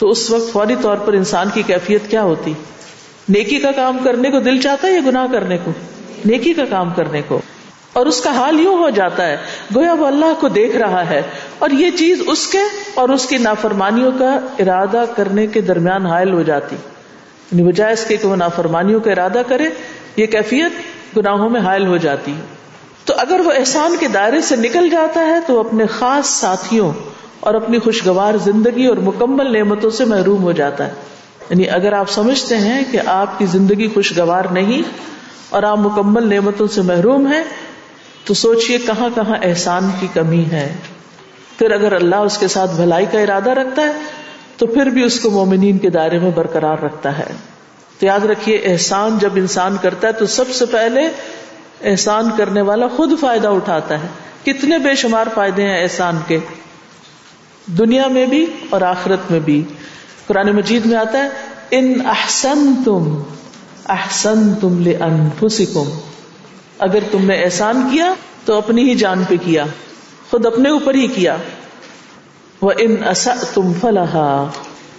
تو 0.00 0.08
اس 0.08 0.30
وقت 0.30 0.52
فوری 0.52 0.76
طور 0.82 0.96
پر 0.96 1.12
انسان 1.12 1.48
کی 1.54 1.62
کیفیت 1.62 2.10
کیا 2.10 2.22
ہوتی؟ 2.22 2.52
نیکی 3.28 3.58
کا 3.58 3.72
کام 3.72 3.98
کرنے 4.04 4.30
کو 4.30 4.40
دل 4.40 4.60
چاہتا 4.60 4.88
ہے 4.88 4.92
یا 4.92 5.00
گناہ 5.06 5.26
کرنے 5.32 5.58
کو؟ 5.64 5.70
نیکی 6.24 6.54
کا 6.54 6.64
کام 6.70 6.90
کرنے 6.90 7.22
کو۔ 7.28 7.40
اور 7.92 8.06
اس 8.06 8.20
کا 8.20 8.30
حال 8.30 8.60
یوں 8.60 8.78
ہو 8.78 8.90
جاتا 8.90 9.26
ہے، 9.26 9.36
گویا 9.74 9.92
وہ 9.92 10.06
اللہ 10.06 10.40
کو 10.40 10.48
دیکھ 10.48 10.76
رہا 10.76 11.10
ہے۔ 11.10 11.22
اور 11.58 11.70
یہ 11.70 11.90
چیز 11.90 12.22
اس 12.26 12.46
کے 12.46 12.58
اور 12.94 13.08
اس 13.08 13.26
کی 13.26 13.38
نافرمانیوں 13.38 14.12
کا 14.18 14.38
ارادہ 14.58 15.04
کرنے 15.16 15.46
کے 15.46 15.60
درمیان 15.60 16.06
حائل 16.06 16.32
ہو 16.32 16.42
جاتی۔ 16.42 16.76
یعنی 17.52 17.62
بجائے 17.62 17.92
اس 17.92 18.04
کے 18.04 18.16
کہ 18.16 18.28
وہ 18.28 18.36
نافرمانیوں 18.36 19.00
کا 19.00 19.10
ارادہ 19.10 19.42
کرے، 19.48 19.68
یہ 20.16 20.26
کیفیت 20.26 20.72
گناہوں 21.16 21.50
میں 21.50 21.60
حائل 21.60 21.86
ہو 21.86 21.96
جاتی۔ 21.96 22.34
تو 23.04 23.14
اگر 23.16 23.40
وہ 23.44 23.52
احسان 23.56 23.96
کے 24.00 24.08
دائرے 24.08 24.40
سے 24.40 24.56
نکل 24.56 24.88
جاتا 24.88 25.26
ہے، 25.26 25.40
تو 25.46 25.60
اپنے 25.60 25.86
خاص 25.86 26.26
ساتھیوں 26.26 26.92
اور 27.40 27.54
اپنی 27.54 27.78
خوشگوار 27.78 28.34
زندگی 28.36 28.86
اور 28.86 28.96
مکمل 28.96 29.52
نعمتوں 29.52 29.90
سے 29.90 30.04
محروم 30.04 30.42
ہو 30.42 30.52
جاتا 30.52 30.86
ہے۔ 30.86 30.92
یعنی 31.50 31.68
اگر 31.68 31.92
آپ 31.92 32.10
سمجھتے 32.10 32.56
ہیں 32.56 32.84
کہ 32.90 33.00
آپ 33.06 33.38
کی 33.38 33.46
زندگی 33.46 33.88
خوشگوار 33.94 34.44
نہیں 34.44 34.82
اور 35.50 35.62
آپ 35.62 35.78
مکمل 35.78 36.34
نعمتوں 36.34 36.66
سے 36.66 36.82
محروم 36.82 37.26
ہیں، 37.26 37.44
تو 38.24 38.34
سوچئے 38.34 38.78
کہاں 38.78 39.08
کہاں 39.14 39.36
احسان 39.42 39.90
کی 40.00 40.06
کمی 40.14 40.44
ہے۔ 40.52 40.76
پھر 41.58 41.70
اگر 41.70 41.92
اللہ 41.92 42.16
اس 42.16 42.38
کے 42.38 42.48
ساتھ 42.48 42.70
بھلائی 42.74 43.06
کا 43.12 43.20
ارادہ 43.20 43.50
رکھتا 43.50 43.82
ہے، 43.82 43.92
تو 44.56 44.66
پھر 44.66 44.86
بھی 44.86 45.02
اس 45.02 45.20
کو 45.20 45.30
مومنین 45.30 45.78
کے 45.78 45.90
دائرے 45.90 46.18
میں 46.18 46.30
برقرار 46.34 46.78
رکھتا 46.78 47.18
ہے۔ 47.18 47.26
تو 47.98 48.06
یاد 48.06 48.24
رکھیے 48.24 48.56
احسان 48.56 49.18
جب 49.18 49.30
انسان 49.34 49.76
کرتا 49.82 50.08
ہے، 50.08 50.12
تو 50.12 50.26
سب 50.26 50.48
سے 50.48 50.66
پہلے 50.66 51.08
احسان 51.82 52.30
کرنے 52.36 52.60
والا 52.60 52.88
خود 52.88 53.10
فائدہ 53.20 53.48
اٹھاتا 53.48 53.98
ہے۔ 54.02 54.08
کتنے 54.52 54.78
بے 54.78 54.94
شمار 54.94 55.26
فائدے 55.34 55.62
ہیں 55.62 55.82
احسان 55.82 56.18
کے۔ 56.26 56.38
دنیا 57.66 58.08
میں 58.08 58.26
بھی 58.26 58.46
اور 58.70 58.80
آخرت 58.80 59.30
میں 59.30 59.40
بھی۔ 59.40 59.62
قرآن 60.26 60.50
مجید 60.50 60.86
میں 60.86 60.98
آتا 60.98 61.24
ہے، 61.24 61.28
ان 61.70 62.00
احسن 62.06 62.72
تم 62.84 63.22
احسن 63.88 64.54
تم 64.54 64.80
لے 64.80 64.96
اگر 66.78 66.98
تم 67.10 67.24
نے 67.24 67.42
احسان 67.42 67.88
کیا، 67.92 68.14
تو 68.44 68.54
اپنی 68.54 68.90
ہی 68.90 68.94
جان 68.94 69.24
پہ 69.28 69.34
کیا، 69.44 69.64
خود 70.30 70.46
اپنے 70.46 70.70
اوپر 70.70 70.94
ہی 70.94 71.06
کیا۔ 71.06 71.36
وہ 72.60 72.72
ان 72.78 72.96
تم 73.54 73.72
فلاح 73.80 74.16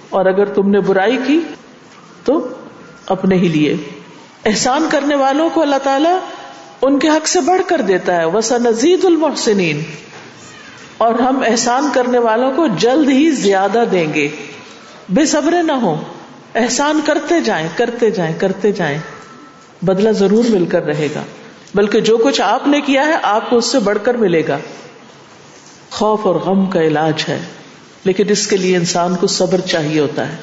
اور 0.10 0.26
اگر 0.26 0.45
تم 0.45 0.69
نے 0.69 0.80
برائی 0.80 1.17
کی، 1.28 1.39
تو 2.24 2.47
اپنے 3.06 3.36
ہی 3.36 3.47
لیے۔ 3.47 3.78
احسان 4.45 4.88
کرنے 4.91 5.15
والوں 5.15 5.50
کو 5.54 5.62
اللہ 5.62 5.76
تعالی 5.84 6.19
ان 6.82 7.00
کے 7.00 7.10
حق 7.10 7.28
سے 7.28 7.41
بڑھ 7.41 7.62
کر 7.67 7.82
دیتا 7.82 8.15
ہے۔ 8.15 8.26
وہ 8.26 8.41
سنزید 8.41 9.06
المحسنین 9.06 9.82
اور 11.01 11.15
ہم 11.15 11.43
احسان 11.47 11.89
کرنے 11.93 12.17
والوں 12.17 12.51
کو 12.55 12.67
جلد 12.67 13.09
ہی 13.09 13.31
زیادہ 13.31 13.83
دیں 13.91 14.13
گے۔ 14.13 14.29
بے 15.09 15.25
صبر 15.25 15.63
نہ 15.63 15.71
ہو 15.71 16.03
احسان 16.55 17.01
کرتے 17.05 17.41
جائیں 17.41 17.67
کرتے 17.75 18.11
جائیں 18.11 18.39
کرتے 18.39 18.71
جائیں۔ 18.71 18.97
بدلہ 19.81 20.09
ضرور 20.09 20.43
مل 20.49 20.65
کر 20.65 20.83
رہے 20.83 21.07
گا۔ 21.15 21.21
بلکہ 21.75 21.99
جو 21.99 22.17
کچھ 22.17 22.41
آپ 22.41 22.67
نے 22.67 22.81
کیا 22.81 23.05
ہے، 23.05 23.15
آپ 23.23 23.49
کو 23.49 23.57
اس 23.57 23.65
سے 23.65 23.79
بڑھ 23.79 23.97
کر 24.03 24.13
ملے 24.13 24.47
گا۔ 24.47 24.57
خوف 25.91 26.19
اور 26.23 26.35
غم 26.35 26.65
کا 26.65 26.81
علاج 26.81 27.23
ہے، 27.29 27.39
لیکن 28.03 28.23
اس 28.29 28.47
کے 28.47 28.57
لیے 28.57 28.77
انسان 28.77 29.15
کو 29.15 29.27
صبر 29.27 29.59
چاہیے 29.59 29.99
ہوتا 29.99 30.31
ہے۔ 30.31 30.35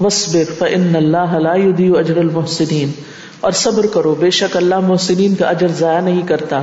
وسبر 0.00 0.52
فن 0.58 0.96
اللہ 0.96 1.96
اجر 1.98 2.16
المحسنین 2.16 2.92
اور 3.40 3.52
صبر 3.52 3.86
کرو، 3.86 4.14
بے 4.14 4.30
شک 4.30 4.56
اللہ 4.56 4.80
محسنین 4.80 5.34
کا 5.34 5.48
اجر 5.48 5.68
ضائع 5.68 6.00
نہیں 6.00 6.22
کرتا۔ 6.26 6.62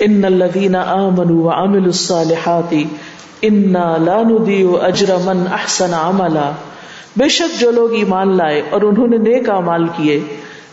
ان 0.00 0.24
الذين 0.24 0.74
امنوا 0.74 1.44
وعملوا 1.44 1.86
الصالحات 1.86 2.74
انا 3.42 3.96
لا 3.96 4.22
نضيع 4.22 4.68
اجر 4.82 5.16
من 5.24 5.44
احسن 5.52 5.94
عملا۔ 5.94 6.50
بے 7.16 7.28
شک 7.28 7.60
جو 7.60 7.70
لوگ 7.70 7.92
ایمان 7.92 8.36
لائے 8.36 8.62
اور 8.70 8.82
انہوں 8.82 9.06
نے 9.06 9.16
نیک 9.16 9.50
امال 9.50 9.86
کیے، 9.86 10.20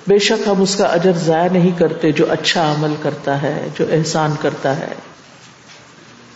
بے 0.08 0.18
شک 0.18 0.48
ہم 0.48 0.62
اس 0.62 0.76
کا 0.76 0.86
اجر 0.86 1.12
ضائع 1.12 1.50
نہیں 1.52 1.72
کرتے 1.78 2.12
جو 2.12 2.26
اچھا 2.30 2.72
عمل 2.72 2.96
کرتا 3.02 3.42
ہے، 3.42 3.68
جو 3.80 3.86
احسان 3.92 4.32
کرتا 4.42 4.80
ہے۔ 4.80 4.94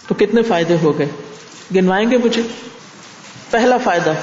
تو 0.08 0.16
کتنے 0.16 0.42
فائدے 0.42 0.78
ہو 0.84 1.00
گئے؟ 1.00 1.08
گنوائیں 1.76 2.12
گے 2.12 2.18
مجھے؟ 2.18 2.42
پہلا 3.50 3.78
فائدہ، 3.78 4.14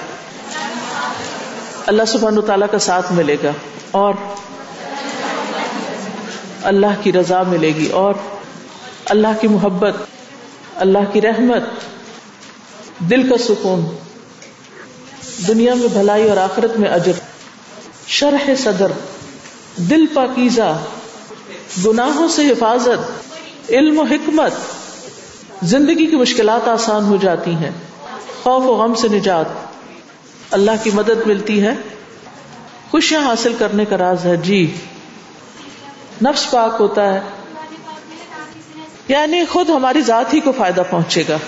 اللہ 1.86 2.02
سبحانہ 2.08 2.40
تعالیٰ 2.40 2.68
کا 2.70 2.78
ساتھ 2.78 3.12
ملے 3.12 3.36
گا 3.42 3.50
اور 3.90 4.14
اللہ 6.62 7.02
کی 7.02 7.12
رضا 7.12 7.42
ملے 7.42 7.68
گی 7.68 7.86
اور 7.86 8.14
اللہ 9.06 9.40
کی 9.40 9.48
محبت، 9.48 9.96
اللہ 10.76 11.12
کی 11.12 11.20
رحمت، 11.20 11.62
دل 12.98 13.28
کا 13.28 13.38
سکون، 13.38 13.84
دنیا 15.48 15.74
میں 15.74 15.88
بھلائی 15.88 16.28
اور 16.28 16.36
آخرت 16.36 16.78
میں 16.78 16.88
اجر، 16.88 17.12
شرح 18.06 18.50
صدر، 18.58 18.92
دل 19.76 20.06
پاکیزہ، 20.14 20.78
گناہوں 21.84 22.28
سے 22.28 22.46
حفاظت، 22.46 23.70
علم 23.70 23.98
و 23.98 24.02
حکمت، 24.02 24.52
زندگی 25.62 26.06
کی 26.06 26.16
مشکلات 26.16 26.68
آسان 26.68 27.04
ہو 27.04 27.16
جاتی 27.16 27.54
ہیں، 27.54 27.70
خوف 28.42 28.64
و 28.64 28.74
غم 28.74 28.94
سے 28.94 29.08
نجات، 29.08 29.46
اللہ 30.50 30.82
کی 30.82 30.90
مدد 30.94 31.26
ملتی 31.26 31.62
ہے، 31.62 31.74
خوشیاں 32.90 33.22
حاصل 33.22 33.52
کرنے 33.58 33.84
کا 33.84 33.98
راز 33.98 34.26
ہے 34.26 34.36
جی 34.36 34.74
نفس 36.22 36.50
پاک 36.50 36.76
ہوتا 36.80 37.14
ہے 37.14 37.20
یعنی 39.08 39.44
خود 39.44 39.70
ہماری 39.70 40.00
ذات 40.00 40.34
ہی 40.34 40.40
کو 40.40 40.52
فائدہ 40.52 40.82
پہنچے 40.90 41.22
گا۔ 41.28 41.38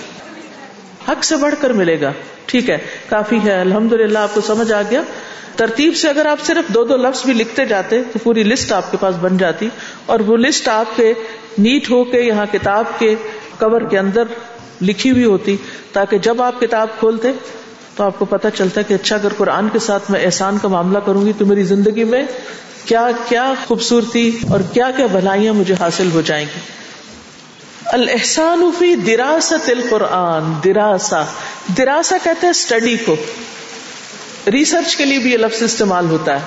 حق 1.07 1.23
سے 1.23 1.35
بڑھ 1.35 1.55
کر 1.61 1.69
ملے 1.69 2.01
گا۔ 2.01 2.11
ٹھیک 2.45 2.69
ہے، 2.69 2.77
کافی 3.09 3.39
ہے 3.43 3.61
الحمد 3.61 3.93
للہ 3.93 4.19
آپ 4.19 4.35
کو 4.35 4.41
سمجھ 4.41 4.71
آ 4.71 4.81
گیا۔ 4.81 5.01
ترتیب 5.55 5.95
سے 5.95 6.09
اگر 6.09 6.25
آپ 6.25 6.37
صرف 6.41 6.73
دو 6.73 6.83
دو 6.83 6.97
لفظ 6.97 7.25
بھی 7.25 7.33
لکھتے 7.33 7.65
جاتے 7.65 8.03
تو 8.03 8.19
پوری 8.23 8.43
لسٹ 8.43 8.71
آپ 8.71 8.91
کے 8.91 8.97
پاس 8.99 9.15
بن 9.21 9.37
جاتی۔ 9.37 9.69
اور 10.05 10.19
وہ 10.19 10.37
لسٹ 10.37 10.67
آپ 10.67 10.85
کے 10.95 11.13
نیٹ 11.57 11.89
ہو 11.89 12.03
کے 12.03 12.21
یہاں 12.21 12.45
کتاب 12.51 12.83
کے 12.99 13.15
کور 13.59 13.81
کے 13.81 13.99
اندر 13.99 14.23
لکھی 14.81 15.11
ہوئی 15.11 15.25
ہوتی، 15.25 15.57
تاکہ 15.91 16.17
جب 16.17 16.41
آپ 16.41 16.59
کتاب 16.59 16.87
کھولتے 16.99 17.31
تو 17.95 18.03
آپ 18.03 18.19
کو 18.19 18.25
پتا 18.25 18.51
چلتا 18.51 18.81
کہ 18.81 18.93
اچھا 18.93 19.15
اگر 19.15 19.33
قرآن 19.37 19.69
کے 19.69 19.79
ساتھ 19.79 20.11
میں 20.11 20.25
احسان 20.25 20.57
کا 20.57 20.67
معاملہ 20.67 20.99
کروں 20.99 21.25
گی 21.25 21.31
تو 21.37 21.45
میری 21.45 21.63
زندگی 21.63 22.03
میں 22.03 22.23
کیا 22.85 23.07
کیا 23.29 23.53
خوبصورتی 23.67 24.37
اور 24.49 24.59
کیا 24.73 24.91
کیا 24.91 25.05
بھلائیاں 25.05 25.53
مجھے 25.53 25.75
حاصل 25.79 26.09
ہو 26.13 26.21
جائیں 26.21 26.45
گی۔ 26.55 26.59
الحسان 27.85 28.71
فی 28.79 28.95
دراست 28.95 29.69
القرآن 29.69 30.43
دراسا 30.63 31.23
دراسا 31.77 32.17
کہتے 32.17 32.39
ہیں 32.43 32.51
اسٹڈی 32.51 32.97
کو۔ 33.05 33.15
ریسرچ 34.51 34.95
کے 34.95 35.05
لیے 35.05 35.19
بھی 35.19 35.31
یہ 35.31 35.37
لفظ 35.37 35.63
استعمال 35.63 36.05
ہوتا 36.09 36.35
ہے۔ 36.35 36.45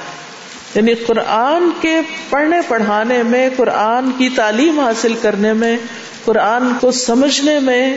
یعنی 0.74 0.94
قرآن 0.94 1.70
کے 1.80 2.00
پڑھنے، 2.30 2.56
پڑھانے 2.68 3.22
میں، 3.22 3.50
قرآن 3.56 4.10
کی 4.18 4.28
تعلیم 4.28 4.80
حاصل 4.80 5.14
کرنے 5.14 5.52
میں، 5.52 5.76
قرآن 6.24 6.62
کو 6.80 6.90
سمجھنے 6.90 7.60
میں، 7.60 7.96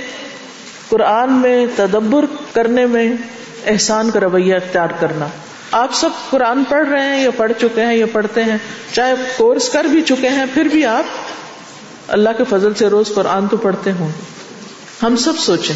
قرآن 0.90 1.34
میں 1.34 1.66
تدبر 1.76 2.26
کرنے 2.54 2.86
میں 2.86 3.14
احسان 3.66 4.12
کا 4.12 4.20
رویہ 4.20 4.56
اختیار 4.56 4.90
کرنا۔ 5.00 5.28
آپ 5.72 5.94
سب 5.94 6.10
قرآن 6.30 6.64
پڑھ 6.64 6.90
رہے 6.90 7.10
ہیں 7.10 7.24
یا 7.24 7.32
پڑھ 7.32 7.52
چکے 7.62 7.86
ہیں 7.86 7.96
یا 7.96 8.06
پڑھتے 8.12 8.44
ہیں، 8.44 8.58
چاہے 8.94 9.14
کورس 9.38 9.70
کر 9.70 9.84
بھی 9.84 10.02
چکے 10.02 10.30
ہیں، 10.30 10.46
پھر 10.54 10.64
بھی 10.64 10.86
آپ 10.86 11.04
اللہ 12.08 12.30
کے 12.38 12.44
فضل 12.50 12.74
سے 12.74 12.88
روز 12.88 13.14
قرآن 13.16 13.48
تو 13.48 13.58
پڑھتے 13.58 13.92
ہوں۔ 13.92 14.10
ہم 15.04 15.16
سب 15.16 15.34
سوچیں 15.40 15.76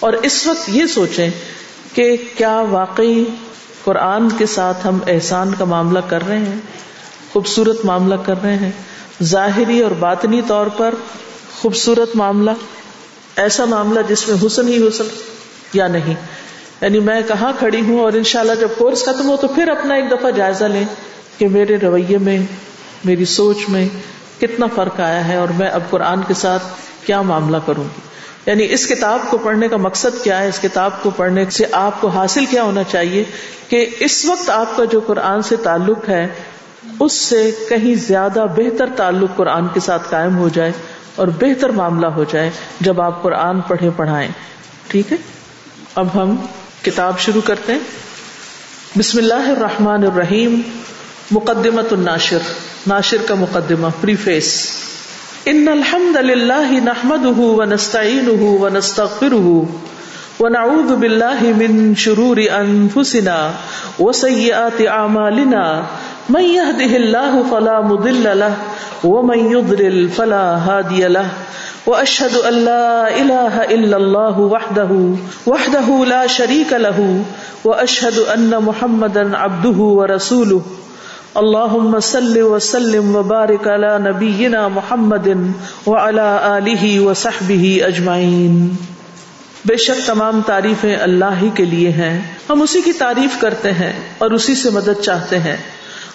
اور 0.00 0.12
اس 0.12 0.46
وقت 0.46 0.68
یہ 0.68 0.86
سوچیں 0.86 1.30
کہ 1.94 2.16
کیا 2.36 2.60
واقعی 2.70 3.24
قرآن 3.84 4.28
کے 4.38 4.46
ساتھ 4.46 4.86
ہم 4.86 4.98
احسان 5.06 5.52
کا 5.58 5.64
معاملہ 5.64 5.98
کر 5.98 6.26
رہے 6.26 6.38
ہیں، 6.38 6.58
خوبصورت 7.32 7.84
معاملہ 7.84 8.14
کر 8.26 8.34
رہے 8.42 8.56
ہیں۔ 8.56 8.70
ظاہری 9.22 9.80
اور 9.80 9.90
باطنی 9.90 10.40
طور 10.46 10.66
پر 10.66 10.94
خوبصورت 11.60 12.16
معاملہ، 12.16 12.50
ایسا 13.36 13.64
معاملہ 13.64 14.00
جس 14.08 14.28
میں 14.28 14.46
حسن 14.46 14.68
ہی 14.68 14.88
حسن 14.88 15.04
یا 15.72 15.86
نہیں۔ 15.88 16.14
یعنی 16.80 17.00
میں 17.00 17.20
کہاں 17.28 17.52
کھڑی 17.58 17.80
ہوں 17.80 18.00
اور 18.00 18.12
انشاءاللہ 18.12 18.52
جب 18.60 18.68
کورس 18.78 19.02
ختم 19.02 19.28
ہو 19.28 19.36
تو 19.36 19.48
پھر 19.48 19.68
اپنا 19.68 19.94
ایک 19.94 20.10
دفعہ 20.10 20.30
جائزہ 20.30 20.64
لیں 20.64 20.84
کہ 21.38 21.48
میرے 21.48 21.76
رویے 21.76 22.18
میں، 22.18 22.38
میری 23.04 23.24
سوچ 23.24 23.56
میں 23.68 23.88
کتنا 24.40 24.66
فرق 24.74 25.00
آیا 25.00 25.28
ہے 25.28 25.36
اور 25.36 25.48
میں 25.48 25.68
اب 25.68 25.80
قرآن 25.90 26.20
کے 26.28 26.34
ساتھ 26.34 26.62
کیا 27.06 27.22
معاملہ 27.22 27.56
کروں 27.66 27.84
گی؟ 27.84 28.00
یعنی 28.46 28.66
اس 28.70 28.86
کتاب 28.86 29.18
کو 29.30 29.38
پڑھنے 29.38 29.68
کا 29.68 29.76
مقصد 29.76 30.24
کیا 30.24 30.40
ہے؟ 30.40 30.48
اس 30.48 30.58
کتاب 30.62 30.90
کو 31.02 31.10
پڑھنے 31.10 31.50
سے 31.50 31.64
آپ 31.72 32.00
کو 32.00 32.08
حاصل 32.08 32.46
کیا 32.46 32.62
ہونا 32.62 32.82
چاہیے 32.82 33.24
کہ 33.68 33.86
اس 34.00 34.24
وقت 34.24 34.50
آپ 34.50 34.76
کا 34.76 34.84
جو 34.84 35.00
قرآن 35.00 35.42
سے 35.42 35.56
تعلق 35.56 36.08
ہے، 36.08 36.26
اس 37.00 37.12
سے 37.12 37.50
کہیں 37.68 37.94
زیادہ 37.94 38.46
بہتر 38.56 38.86
تعلق 38.96 39.36
قرآن 39.36 39.68
کے 39.68 39.80
ساتھ 39.80 40.02
قائم 40.10 40.38
ہو 40.38 40.48
جائے 40.48 40.72
اور 41.16 41.28
بہتر 41.28 41.68
معاملہ 41.68 42.06
ہو 42.06 42.24
جائے 42.24 42.50
جب 42.80 43.00
آپ 43.00 43.22
قرآن 43.22 43.60
پڑھے 43.60 43.90
پڑھائیں۔ 43.96 44.28
ٹھیک 44.88 45.12
ہے؟ 45.12 45.16
اب 45.94 46.22
ہم 46.22 46.36
کتاب 46.84 47.18
شروع 47.18 47.40
کرتے 47.44 47.72
ہیں۔ 47.72 47.80
بسم 48.98 49.18
اللہ 49.18 49.50
الرحمن 49.50 50.04
الرحیم۔ 50.04 50.60
مقدمت 51.32 51.92
الناشر، 51.92 52.46
ناشر 52.86 53.16
کا 53.26 53.34
مقدمہ 53.34 53.88
پری 54.00 54.14
فیس 54.16 54.46
ان 55.50 55.68
الحمد 55.68 56.16
للہ 56.16 56.70
نحمده 56.84 57.44
ونستعینه 57.58 58.48
ونستغفره 58.62 59.52
ونعوذ 60.40 60.90
بالله 61.04 61.52
من 61.60 61.76
شرور 62.04 62.40
انفسنا 62.56 63.36
وسيئات 63.98 64.82
اعمالنا، 64.96 65.62
من 66.36 66.48
يهده 66.48 66.98
الله 66.98 67.44
فلا 67.50 67.76
مضل 67.92 68.26
له 68.42 68.56
ومن 69.04 69.46
يضلل 69.52 70.02
فلا 70.18 70.42
هادي 70.66 71.04
له 71.18 71.28
واشهد 71.86 72.36
ان 72.50 72.60
لا 72.64 73.20
اله 73.20 73.62
الا 73.78 73.96
الله 73.96 74.50
وحده 74.56 74.98
وحده 75.46 76.02
لا 76.16 76.26
شريك 76.26 76.76
له 76.88 77.08
واشهد 77.64 78.20
ان 78.36 78.60
محمدا 78.72 79.26
عبده 79.46 79.90
ورسوله 80.02 80.62
اللهم 81.34 81.98
صل 82.00 82.42
وسلم 82.42 83.16
وبارك 83.16 83.68
على 83.68 84.10
نبينا 84.10 84.68
محمد 84.68 85.28
وعلى 85.86 86.36
آله 86.42 87.10
وصحبه 87.10 87.86
اجمعين 87.86 88.68
بے 89.64 89.76
شک 89.76 90.06
تمام 90.06 90.40
تعریفیں 90.46 90.96
اللہ 90.96 91.38
ہی 91.42 91.50
کے 91.54 91.64
لیے 91.64 91.90
ہیں۔ 91.90 92.20
ہم 92.50 92.62
اسی 92.62 92.80
کی 92.80 92.92
تعریف 92.92 93.40
کرتے 93.40 93.72
ہیں 93.72 93.92
اور 94.18 94.30
اسی 94.30 94.54
سے 94.54 94.70
مدد 94.70 95.02
چاہتے 95.02 95.38
ہیں 95.38 95.56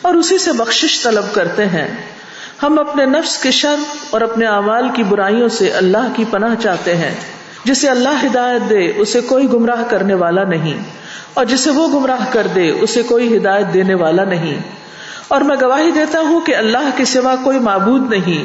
اور 0.01 0.13
اسی 0.13 0.37
سے 0.37 0.51
بخشش 0.51 1.03
طلب 1.03 1.25
کرتے 1.33 1.65
ہیں۔ 1.65 1.87
ہم 2.63 2.79
اپنے 2.79 3.05
نفس 3.05 3.37
کے 3.37 3.51
شر 3.51 3.75
اور 4.09 4.21
اپنے 4.21 4.45
اعمال 4.45 4.89
کی 4.93 5.03
برائیوں 5.03 5.47
سے 5.47 5.69
اللہ 5.69 6.07
کی 6.15 6.25
پناہ 6.31 6.55
چاہتے 6.63 6.95
ہیں۔ 6.95 7.15
جسے 7.65 7.89
اللہ 7.89 8.25
ہدایت 8.25 8.69
دے، 8.69 8.91
اسے 8.95 9.21
کوئی 9.21 9.51
گمراہ 9.53 9.83
کرنے 9.89 10.13
والا 10.13 10.43
نہیں۔ 10.43 10.83
اور 11.33 11.45
جسے 11.45 11.69
وہ 11.69 11.87
گمراہ 11.87 12.25
کر 12.31 12.47
دے، 12.55 12.69
اسے 12.69 13.03
کوئی 13.03 13.37
ہدایت 13.37 13.73
دینے 13.73 13.93
والا 13.93 14.23
نہیں۔ 14.23 14.84
اور 15.27 15.41
میں 15.41 15.55
گواہی 15.61 15.91
دیتا 15.91 16.19
ہوں 16.19 16.41
کہ 16.41 16.55
اللہ 16.55 16.89
کے 16.97 17.05
سوا 17.05 17.35
کوئی 17.43 17.59
معبود 17.59 18.09
نہیں، 18.09 18.43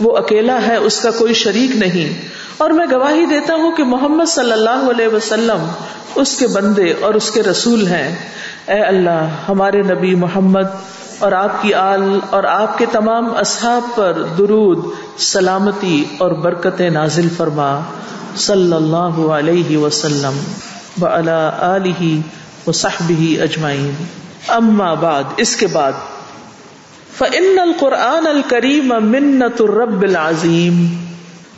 وہ 0.00 0.16
اکیلا 0.16 0.58
ہے، 0.66 0.76
اس 0.76 1.00
کا 1.00 1.10
کوئی 1.10 1.34
شریک 1.34 1.76
نہیں۔ 1.76 2.28
اور 2.56 2.70
میں 2.70 2.86
گواہی 2.92 3.26
دیتا 3.26 3.54
ہوں 3.54 3.72
کہ 3.72 3.84
محمد 3.84 4.24
صلی 4.24 4.52
اللہ 4.52 4.90
علیہ 4.90 5.08
وسلم 5.08 5.66
اس 6.14 6.38
کے 6.38 6.46
بندے 6.46 6.94
اور 7.00 7.14
اس 7.14 7.30
کے 7.30 7.42
رسول 7.42 7.86
ہیں۔ 7.86 8.16
اے 8.66 8.80
اللہ، 8.80 9.28
ہمارے 9.48 9.82
نبی 9.82 10.14
محمد 10.14 10.66
اور 11.18 11.32
آپ 11.32 11.62
کی 11.62 11.74
آل 11.74 12.18
اور 12.30 12.44
آپ 12.44 12.78
کے 12.78 12.86
تمام 12.92 13.36
اصحاب 13.36 13.82
پر 13.94 14.22
درود، 14.38 14.78
سلامتی 15.18 16.04
اور 16.18 16.30
برکت 16.30 16.80
نازل 16.80 17.28
فرما۔ 17.36 17.80
صلی 18.36 18.72
اللہ 18.72 19.32
علیہ 19.32 19.76
وسلم۔ 19.76 20.38
و 22.66 22.72
صحب 22.72 23.12
اجمائین 23.42 23.94
اما 24.48 24.94
بعد، 24.94 25.22
اس 25.36 25.56
کے 25.56 25.66
بعد 25.66 25.92
فن 27.18 27.58
القرآن 27.58 28.26
الکریم 28.26 28.94
منت 29.00 29.60
الرب 29.60 30.02
العظیم 30.02 30.86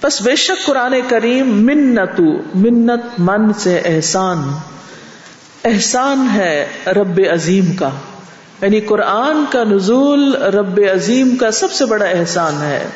بس 0.02 0.22
بے 0.22 0.36
شک 0.36 0.66
قرآن 0.66 0.94
کریم 1.08 1.66
منت 1.66 2.20
منت 2.54 3.20
من 3.20 3.52
سے 3.52 3.82
احسان۔ 3.84 4.38
احسان 5.64 6.28
ہے 6.34 6.66
رب 6.86 7.20
عظیم 7.32 7.72
کا۔ 7.72 7.88
یعنی 8.62 8.80
قرآن 8.80 9.44
کا 9.50 9.64
نزول 9.64 10.34
رب 10.34 10.80
عظیم 10.94 11.36
کا 11.36 11.50
سب 11.50 11.72
سے 11.72 11.84
بڑا 11.84 12.04
احسان 12.04 12.54
ہے۔ 12.62 12.88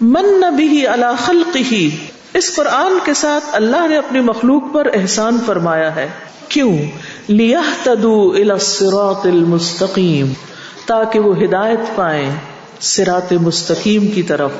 من 0.00 0.24
نبی 0.24 0.86
اللہ 0.86 1.14
خلق 1.26 1.56
ہی 1.56 1.90
اس 2.34 2.54
قرآن 2.54 2.98
کے 3.04 3.14
ساتھ 3.14 3.44
اللہ 3.52 3.88
نے 3.88 3.96
اپنی 3.96 4.20
مخلوق 4.20 4.62
پر 4.72 4.86
احسان 4.94 5.38
فرمایا 5.46 5.96
ہے۔ 5.96 6.08
کیوں؟ 6.48 6.78
لیا 7.28 7.60
تدو 7.82 8.34
الاسراط 8.36 9.26
المستقیم۔ 9.26 10.32
تاکہ 10.86 11.18
وہ 11.18 11.42
ہدایت 11.42 11.96
پائیں 11.96 12.30
سرات 12.80 13.32
مستقیم 13.32 14.06
کی 14.06 14.22
طرف 14.22 14.50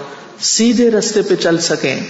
سیدھے 0.40 0.90
رستے 0.90 1.22
پہ 1.22 1.34
چل 1.34 1.58
سکیں۔ 1.58 2.00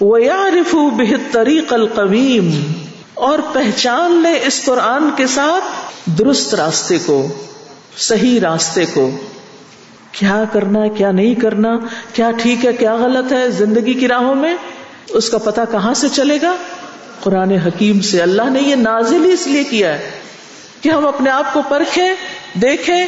وہ 0.00 0.22
یارف 0.22 0.74
بہت 0.74 1.36
القویم 1.72 2.72
اور 3.14 3.38
پہچان 3.52 4.12
لے 4.12 4.46
اس 4.46 4.64
قرآن 4.64 5.10
کے 5.16 5.26
ساتھ 5.26 5.64
درست 6.18 6.54
راستے 6.54 6.98
کو، 7.06 7.28
صحیح 7.96 8.40
راستے 8.40 8.84
کو۔ 8.94 9.10
کیا 10.12 10.44
کرنا 10.52 10.82
ہے 10.82 10.88
کیا 10.88 11.10
نہیں 11.10 11.34
کرنا، 11.34 11.78
کیا 12.12 12.30
ٹھیک 12.30 12.64
ہے، 12.66 12.72
کیا 12.72 12.96
غلط 12.96 13.32
ہے 13.32 13.50
زندگی 13.50 13.94
کی 13.94 14.08
راہوں 14.08 14.34
میں؟ 14.34 14.56
اس 15.08 15.30
کا 15.30 15.38
پتا 15.38 15.64
کہاں 15.64 15.94
سے 15.94 16.08
چلے 16.08 16.38
گا؟ 16.42 16.56
قرآن 17.20 17.50
حکیم 17.50 18.00
سے۔ 18.00 18.22
اللہ 18.22 18.50
نے 18.50 18.60
یہ 18.60 18.74
نازل 18.74 19.24
ہی 19.24 19.32
اس 19.32 19.46
لیے 19.46 19.64
کیا 19.64 19.98
ہے 19.98 20.10
کہ 20.80 20.88
ہم 20.88 21.06
اپنے 21.06 21.30
آپ 21.30 21.52
کو 21.52 21.62
پرکھیں، 21.68 22.10
دیکھیں 22.54 23.06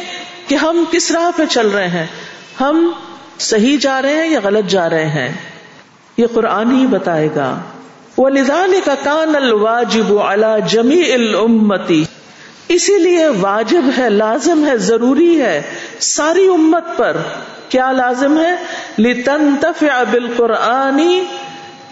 کہ 0.53 0.57
ہم 0.57 0.83
کس 0.91 1.11
راہ 1.11 1.37
پہ 1.37 1.43
چل 1.49 1.67
رہے 1.67 1.87
ہیں؟ 1.87 2.05
ہم 2.61 2.91
صحیح 3.39 3.77
جا 3.81 4.01
رہے 4.01 4.13
ہیں 4.13 4.27
یا 4.27 4.39
غلط 4.43 4.69
جا 4.69 4.89
رہے 4.89 5.05
ہیں؟ 5.05 5.33
یہ 6.17 6.27
قرآن 6.33 6.75
ہی 6.75 6.87
بتائے 6.87 7.29
گا۔ 7.35 7.59
وہ 8.17 8.29
نظام 8.29 8.73
کا 8.85 8.95
کان 9.03 9.35
الواجب 9.35 10.19
اعلی 10.19 10.61
جمی 10.67 11.13
الامتی 11.13 12.05
اسی 12.67 12.97
لیے 12.97 13.27
واجب 13.27 13.81
ہے، 13.97 14.09
لازم 14.09 14.67
ہے، 14.67 14.77
ضروری 14.77 15.41
ہے 15.41 15.61
ساری 15.99 16.47
امت 16.47 16.97
پر۔ 16.97 17.17
کیا 17.69 17.91
لازم 17.91 18.37
ہے؟ 18.37 18.55
لتنتفع 19.01 20.03
بالقرآنی 20.11 21.23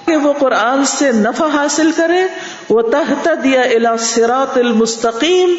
کہ 0.06 0.15
وہ 0.15 0.34
قرآن 0.34 0.86
سے 0.86 1.12
نفع 1.12 1.47
حاصل 1.47 1.91
کرے۔ 1.95 2.21
وہ 2.69 2.82
تحت 2.82 3.30
دیا 3.43 3.62
الا 3.62 3.97
سرات 3.97 4.58
المستقیم 4.58 5.56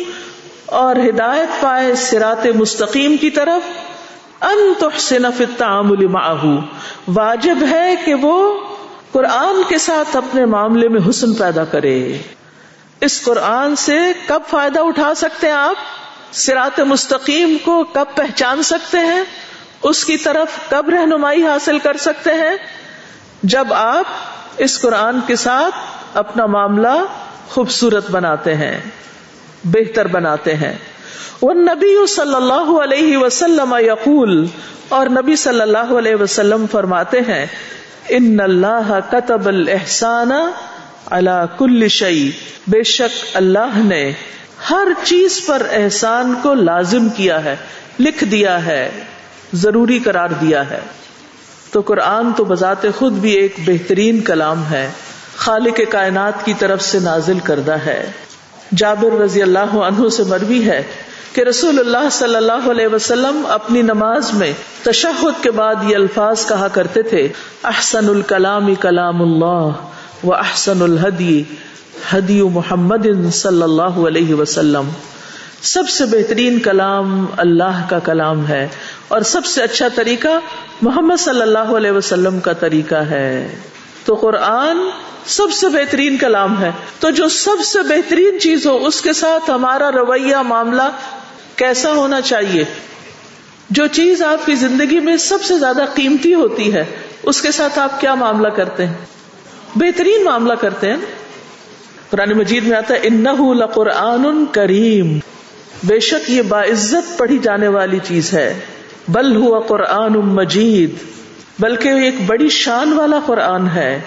اور 0.73 0.97
ہدایت 0.97 1.63
پائے 1.63 1.95
سرات 1.95 2.47
مستقیم 2.47 3.17
کی 3.17 3.31
طرف، 3.31 3.63
ان 4.45 4.73
تحسن 4.79 5.33
فی 5.37 5.45
التعامل 5.45 6.07
معه 6.07 6.55
واجب 7.09 7.59
ہے 7.71 7.95
کہ 8.05 8.15
وہ 8.15 8.61
قرآن 9.13 9.63
کے 9.69 9.79
ساتھ 9.79 10.17
اپنے 10.17 10.45
معاملے 10.45 10.89
میں 10.89 11.01
حسن 11.09 11.35
پیدا 11.35 11.65
کرے۔ 11.65 12.19
اس 13.01 13.23
قرآن 13.23 13.77
سے 13.77 13.99
کب 14.27 14.41
فائدہ 14.51 14.81
اٹھا 14.81 15.15
سکتے 15.15 15.47
ہیں 15.47 15.55
آپ؟ 15.55 15.77
سرات 16.33 16.81
مستقیم 16.81 17.57
کو 17.65 17.85
کب 17.85 18.05
پہچان 18.15 18.63
سکتے 18.63 18.99
ہیں؟ 18.99 19.23
اس 19.83 20.05
کی 20.05 20.17
طرف 20.17 20.71
کب 20.71 20.89
رہنمائی 20.89 21.47
حاصل 21.47 21.79
کر 21.79 21.97
سکتے 21.97 22.31
ہیں؟ 22.31 22.57
جب 23.43 23.73
آپ 23.73 24.05
اس 24.57 24.81
قرآن 24.81 25.21
کے 25.27 25.37
ساتھ 25.37 25.75
اپنا 26.17 26.47
معاملہ 26.47 27.05
خوبصورت 27.51 28.11
بناتے 28.11 28.55
ہیں۔ 28.55 28.81
بہتر 29.65 30.07
بناتے 30.07 30.55
ہیں۔ 30.55 30.73
وہ 31.43 31.53
نبی 31.55 31.95
صلی 32.07 32.35
اللہ 32.35 32.71
علیہ 32.83 33.17
وسلم 33.17 33.75
یقول، 33.81 34.47
اور 34.89 35.07
نبی 35.07 35.37
صلی 35.37 35.61
اللہ 35.61 35.93
علیہ 35.99 36.15
وسلم 36.15 36.65
فرماتے 36.71 37.21
ہیں، 37.21 37.47
ان 38.09 38.41
اللہ 38.41 38.93
قطب 39.11 39.47
الحسان 39.49 40.33
اللہ 41.11 41.45
کل 41.59 41.89
شعی 41.89 42.31
بے 42.69 42.83
شک 42.83 43.25
اللہ 43.35 43.79
نے 43.85 44.13
ہر 44.71 44.89
چیز 45.05 45.41
پر 45.47 45.63
احسان 45.71 46.35
کو 46.43 46.55
لازم 46.55 47.09
کیا 47.09 47.45
ہے، 47.45 47.57
لکھ 48.01 48.25
دیا 48.25 48.65
ہے، 48.67 48.91
ضروری 49.53 49.99
قرار 49.99 50.31
دیا 50.41 50.71
ہے۔ 50.71 50.81
تو 51.71 51.81
قرآن 51.81 52.33
تو 52.33 52.45
بذات 52.45 52.85
خود 52.99 53.13
بھی 53.13 53.31
ایک 53.31 53.55
بہترین 53.65 54.21
کلام 54.21 54.65
ہے، 54.71 54.91
خالق 55.37 55.81
کائنات 55.91 56.45
کی 56.45 56.55
طرف 56.59 56.83
سے 56.83 56.99
نازل 56.99 57.39
کردہ 57.39 57.77
ہے۔ 57.87 58.03
جابر 58.77 59.21
رضی 59.21 59.43
اللہ 59.43 59.75
عنہ 59.77 60.09
سے 60.09 60.23
مروی 60.23 60.67
ہے 60.67 60.83
کہ 61.33 61.41
رسول 61.41 61.79
اللہ 61.79 62.09
صلی 62.13 62.37
اللہ 62.37 62.71
علیہ 62.71 62.87
وسلم 62.87 63.47
اپنی 63.49 63.83
نماز 63.83 64.33
میں 64.33 64.53
تشہد 64.83 65.43
کے 65.43 65.51
بعد 65.51 65.75
یہ 65.83 65.97
الفاظ 65.97 66.47
کہا 66.47 66.69
کرتے 66.69 67.03
تھے، 67.03 67.29
احسن 67.65 68.09
الکلام 68.09 68.75
کلام 68.75 69.23
اللہ 69.23 70.27
و 70.27 70.35
احسن 70.35 70.83
الحدی 70.83 71.43
حدی 72.13 72.43
محمد 72.43 73.07
صلی 73.33 73.63
اللہ 73.63 73.99
علیہ 74.07 74.35
وسلم۔ 74.35 74.89
سب 75.63 75.89
سے 75.89 76.05
بہترین 76.07 76.59
کلام 76.59 77.27
اللہ 77.37 77.85
کا 77.89 77.99
کلام 77.99 78.47
ہے 78.47 78.69
اور 79.09 79.21
سب 79.21 79.45
سے 79.45 79.63
اچھا 79.63 79.89
طریقہ 79.95 80.29
محمد 80.83 81.21
صلی 81.21 81.43
اللہ 81.43 81.77
علیہ 81.77 81.91
وسلم 81.91 82.41
کا 82.41 82.53
طریقہ 82.53 82.95
ہے۔ 82.95 83.55
تو 84.05 84.15
قرآن 84.15 84.79
سب 85.27 85.53
سے 85.53 85.69
بہترین 85.69 86.17
کلام 86.17 86.61
ہے۔ 86.61 86.71
تو 87.01 87.11
جو 87.11 87.29
سب 87.29 87.65
سے 87.65 87.83
بہترین 87.83 88.41
چیز 88.41 88.67
ہو، 88.67 88.87
اس 88.87 89.01
کے 89.01 89.13
ساتھ 89.13 89.51
ہمارا 89.51 89.93
رویہ 89.93 90.37
معاملہ 90.37 90.83
کیسا 91.57 91.93
ہونا 91.93 92.21
چاہیے؟ 92.21 92.65
جو 93.71 93.87
چیز 93.87 94.23
آپ 94.23 94.47
کی 94.47 94.55
زندگی 94.55 95.01
میں 95.01 95.17
سب 95.17 95.43
سے 95.43 95.59
زیادہ 95.59 95.85
قیمتی 95.95 96.35
ہوتی 96.35 96.75
ہے، 96.75 96.85
اس 97.23 97.43
کے 97.43 97.53
ساتھ 97.53 97.79
آپ 97.79 98.01
کیا 98.01 98.15
معاملہ 98.15 98.49
کرتے 98.49 98.87
ہیں؟ 98.87 98.95
بہترین 99.77 100.25
معاملہ 100.25 100.53
کرتے 100.53 100.89
ہیں۔ 100.89 100.97
قرآن 102.11 102.33
مجید 102.33 102.65
میں 102.65 102.77
آتا 102.77 102.95
ہے 102.95 102.99
ان 103.03 103.25
قرآن 103.75 104.45
کریم 104.47 105.19
بے 105.85 106.01
شک 106.01 106.31
یہ 106.31 106.43
باعزت 106.43 107.19
پڑھی 107.19 107.39
جانے 107.39 107.69
والی 107.69 107.99
چیز 108.09 108.33
ہے۔ 108.33 108.61
بل 109.09 109.37
ہوا 109.37 109.61
قرآن 109.61 110.13
مجید۔ 110.13 111.22
بلکہ 111.59 111.89
ایک 111.89 112.15
بڑی 112.27 112.49
شان 112.49 112.93
والا 112.93 113.21
قرآن 113.27 113.69
ہے۔ 113.75 114.01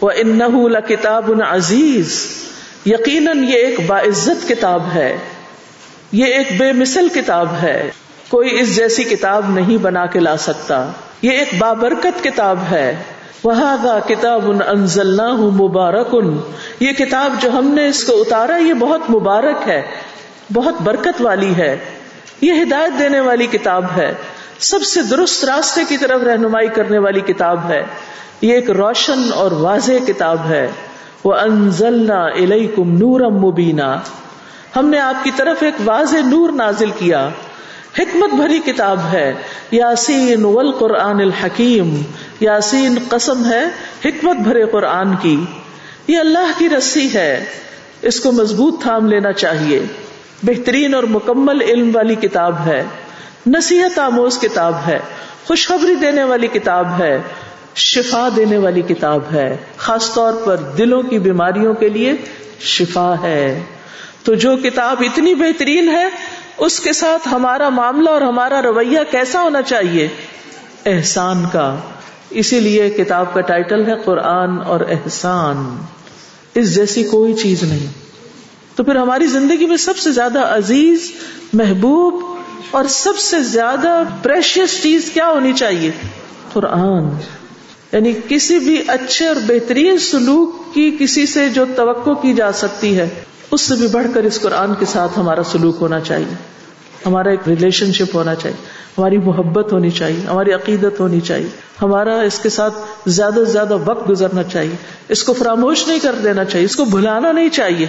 وہ 0.00 0.10
ان 0.16 0.40
سب 24.60 24.82
سے 24.82 25.02
درست 25.02 25.44
راستے 25.44 25.80
کی 25.88 25.96
طرف 25.96 26.22
رہنمائی 26.22 26.68
کرنے 26.68 26.98
والی 26.98 27.20
کتاب 27.20 27.60
ہے۔ 27.68 27.82
یہ 28.40 28.54
ایک 28.54 28.70
روشن 28.70 29.30
اور 29.34 29.52
واضح 29.52 29.92
کتاب 30.06 30.38
ہے۔ 30.48 30.70
وہ 31.24 31.34
انزلنا 31.34 32.24
الیکم 32.24 32.92
نورم 32.92 33.34
مبینہ 33.34 33.98
ہم 34.76 34.86
نے 34.86 34.98
آپ 34.98 35.24
کی 35.24 35.30
طرف 35.36 35.62
ایک 35.62 35.74
واضح 35.84 36.16
نور 36.16 36.50
نازل 36.50 36.90
کیا۔ 36.98 37.28
حکمت 37.98 38.34
بھری 38.34 38.58
کتاب 38.58 38.98
ہے۔ 39.12 39.32
یاسین 39.70 40.44
والقرآن 40.44 41.20
الحکیم۔ 41.20 42.02
یاسین 42.40 42.98
قسم 43.08 43.44
ہے 43.44 43.64
حکمت 44.04 44.36
بھرے 44.36 44.64
قرآن 44.64 45.16
کی۔ 45.16 45.44
یہ 46.06 46.18
اللہ 46.18 46.58
کی 46.58 46.68
رسی 46.68 47.14
ہے۔ 47.14 47.44
اس 48.02 48.20
کو 48.20 48.32
مضبوط 48.32 48.82
تھام 48.82 49.06
لینا 49.06 49.32
چاہیے۔ 49.32 49.82
بہترین 50.42 50.94
اور 50.94 51.02
مکمل 51.02 51.62
علم 51.62 51.90
والی 51.94 52.14
کتاب 52.14 52.56
ہے۔ 52.66 52.84
نصیحت 53.46 53.98
آموز 53.98 54.38
کتاب 54.38 54.74
ہے، 54.86 54.98
خوشخبری 55.46 55.94
دینے 55.94 56.24
والی 56.24 56.46
کتاب 56.46 56.86
ہے، 56.98 57.22
شفا 57.74 58.28
دینے 58.36 58.58
والی 58.58 58.82
کتاب 58.82 59.20
ہے، 59.32 59.56
خاص 59.76 60.14
طور 60.14 60.32
پر 60.44 60.56
دلوں 60.56 61.02
کی 61.02 61.18
بیماریوں 61.18 61.74
کے 61.74 61.88
لیے 61.88 62.12
شفا 62.60 63.14
ہے۔ 63.22 63.62
تو 64.24 64.34
جو 64.34 64.56
کتاب 64.56 64.96
اتنی 65.00 65.34
بہترین 65.34 65.88
ہے، 65.88 66.08
اس 66.58 66.80
کے 66.80 66.92
ساتھ 66.92 67.28
ہمارا 67.32 67.68
معاملہ 67.68 68.10
اور 68.10 68.20
ہمارا 68.20 68.62
رویہ 68.62 68.98
کیسا 69.10 69.42
ہونا 69.42 69.62
چاہیے؟ 69.62 70.08
احسان 70.86 71.44
کا۔ 71.52 71.76
اسی 72.30 72.60
لیے 72.60 72.90
کتاب 72.90 73.34
کا 73.34 73.40
ٹائٹل 73.40 73.86
ہے 73.86 73.94
قرآن 74.04 74.62
اور 74.66 74.80
احسان۔ 74.80 75.76
اس 76.54 76.74
جیسی 76.74 77.04
کوئی 77.04 77.34
چیز 77.34 77.62
نہیں۔ 77.62 77.86
تو 78.76 78.84
پھر 78.84 78.96
ہماری 78.96 79.26
زندگی 79.26 79.66
میں 79.66 79.76
سب 79.76 79.98
سے 79.98 80.12
زیادہ 80.12 80.38
عزیز، 80.38 81.12
محبوب 81.52 82.29
اور 82.70 82.84
سب 82.84 83.18
سے 83.18 83.42
زیادہ 83.42 84.02
پریشیس 84.22 84.82
چیز 84.82 85.10
کیا 85.14 85.28
ہونی 85.28 85.52
چاہیے؟ 85.52 85.90
قرآن۔ 86.52 87.04
یعنی 87.92 88.12
کسی 88.28 88.58
بھی 88.58 88.82
اچھے 88.88 89.26
اور 89.26 89.36
بہترین 89.46 89.98
سلوک 89.98 90.74
کی 90.74 90.96
کسی 90.98 91.26
سے 91.26 91.48
جو 91.48 91.64
توقع 91.76 92.10
کی 92.10 92.34
جا 92.34 92.52
سکتی 92.52 92.98
ہے، 92.98 93.08
اس 93.50 93.60
سے 93.60 93.74
بھی 93.74 93.86
بڑھ 93.86 94.06
کر 94.14 94.22
اس 94.22 94.40
قرآن 94.40 94.74
کے 94.78 94.86
ساتھ 94.86 95.18
ہمارا 95.18 95.42
سلوک 95.42 95.76
ہونا 95.80 96.00
چاہیے۔ 96.00 96.34
ہمارا 97.06 97.30
ایک 97.30 97.40
ریلیشن 97.48 97.92
شپ 97.92 98.16
ہونا 98.16 98.34
چاہیے۔ 98.34 98.64
ہماری 98.98 99.18
محبت 99.18 99.72
ہونی 99.72 99.90
چاہیے۔ 99.90 100.26
ہماری 100.26 100.52
عقیدت 100.52 101.00
ہونی 101.00 101.20
چاہیے۔ 101.20 101.48
ہمارا 101.82 102.20
اس 102.20 102.38
کے 102.38 102.48
ساتھ 102.48 102.74
زیادہ 103.06 103.34
سے 103.34 103.44
زیادہ 103.44 103.76
وقت 103.84 104.10
گزرنا 104.10 104.42
چاہیے۔ 104.42 104.76
اس 105.08 105.22
کو 105.22 105.32
فراموش 105.32 105.88
نہیں 105.88 105.98
کر 105.98 106.12
دینا 106.12 106.44
چاہیے۔ 106.44 106.64
اس 106.64 106.76
کو 106.76 106.84
بھلانا 106.84 107.32
نہیں 107.32 107.48
چاہیے۔ 107.48 107.86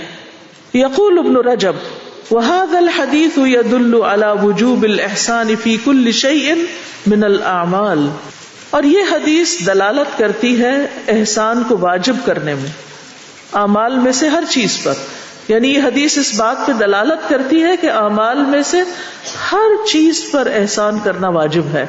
یقول 0.73 1.19
ابن 1.19 1.35
رجب 1.35 1.73
وهذا 2.29 2.79
الحديث 2.79 3.37
يدل 3.37 3.95
على 4.03 4.31
وجوب 4.43 4.85
الاحسان 4.85 5.55
في 5.55 5.77
كل 5.85 6.13
شيء 6.13 6.55
من 7.07 7.23
الاعمال 7.23 8.07
اور 8.69 8.83
یہ 8.83 9.09
حدیث 9.11 9.55
دلالت 9.65 10.17
کرتی 10.17 10.61
ہے 10.61 10.75
احسان 11.07 11.63
کو 11.67 11.77
واجب 11.77 12.15
کرنے 12.25 12.55
میں، 12.55 12.69
اعمال 13.53 13.95
میں 13.95 14.11
سے 14.11 14.27
ہر 14.27 14.43
چیز 14.49 14.83
پر. 14.83 14.93
یعنی 15.47 15.73
یہ 15.73 15.83
حدیث 15.83 16.17
اس 16.17 16.33
بات 16.37 16.67
پہ 16.67 16.71
دلالت 16.71 17.29
کرتی 17.29 17.63
ہے 17.63 17.77
کہ 17.77 17.91
اعمال 17.91 18.37
میں 18.37 18.61
سے 18.61 18.81
ہر 19.51 19.85
چیز 19.91 20.25
پر 20.31 20.47
احسان 20.53 20.99
کرنا 21.03 21.29
واجب 21.29 21.63
ہے. 21.73 21.85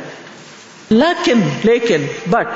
لیکن 0.91 1.41
لیکن 1.65 2.07
بٹ 2.31 2.47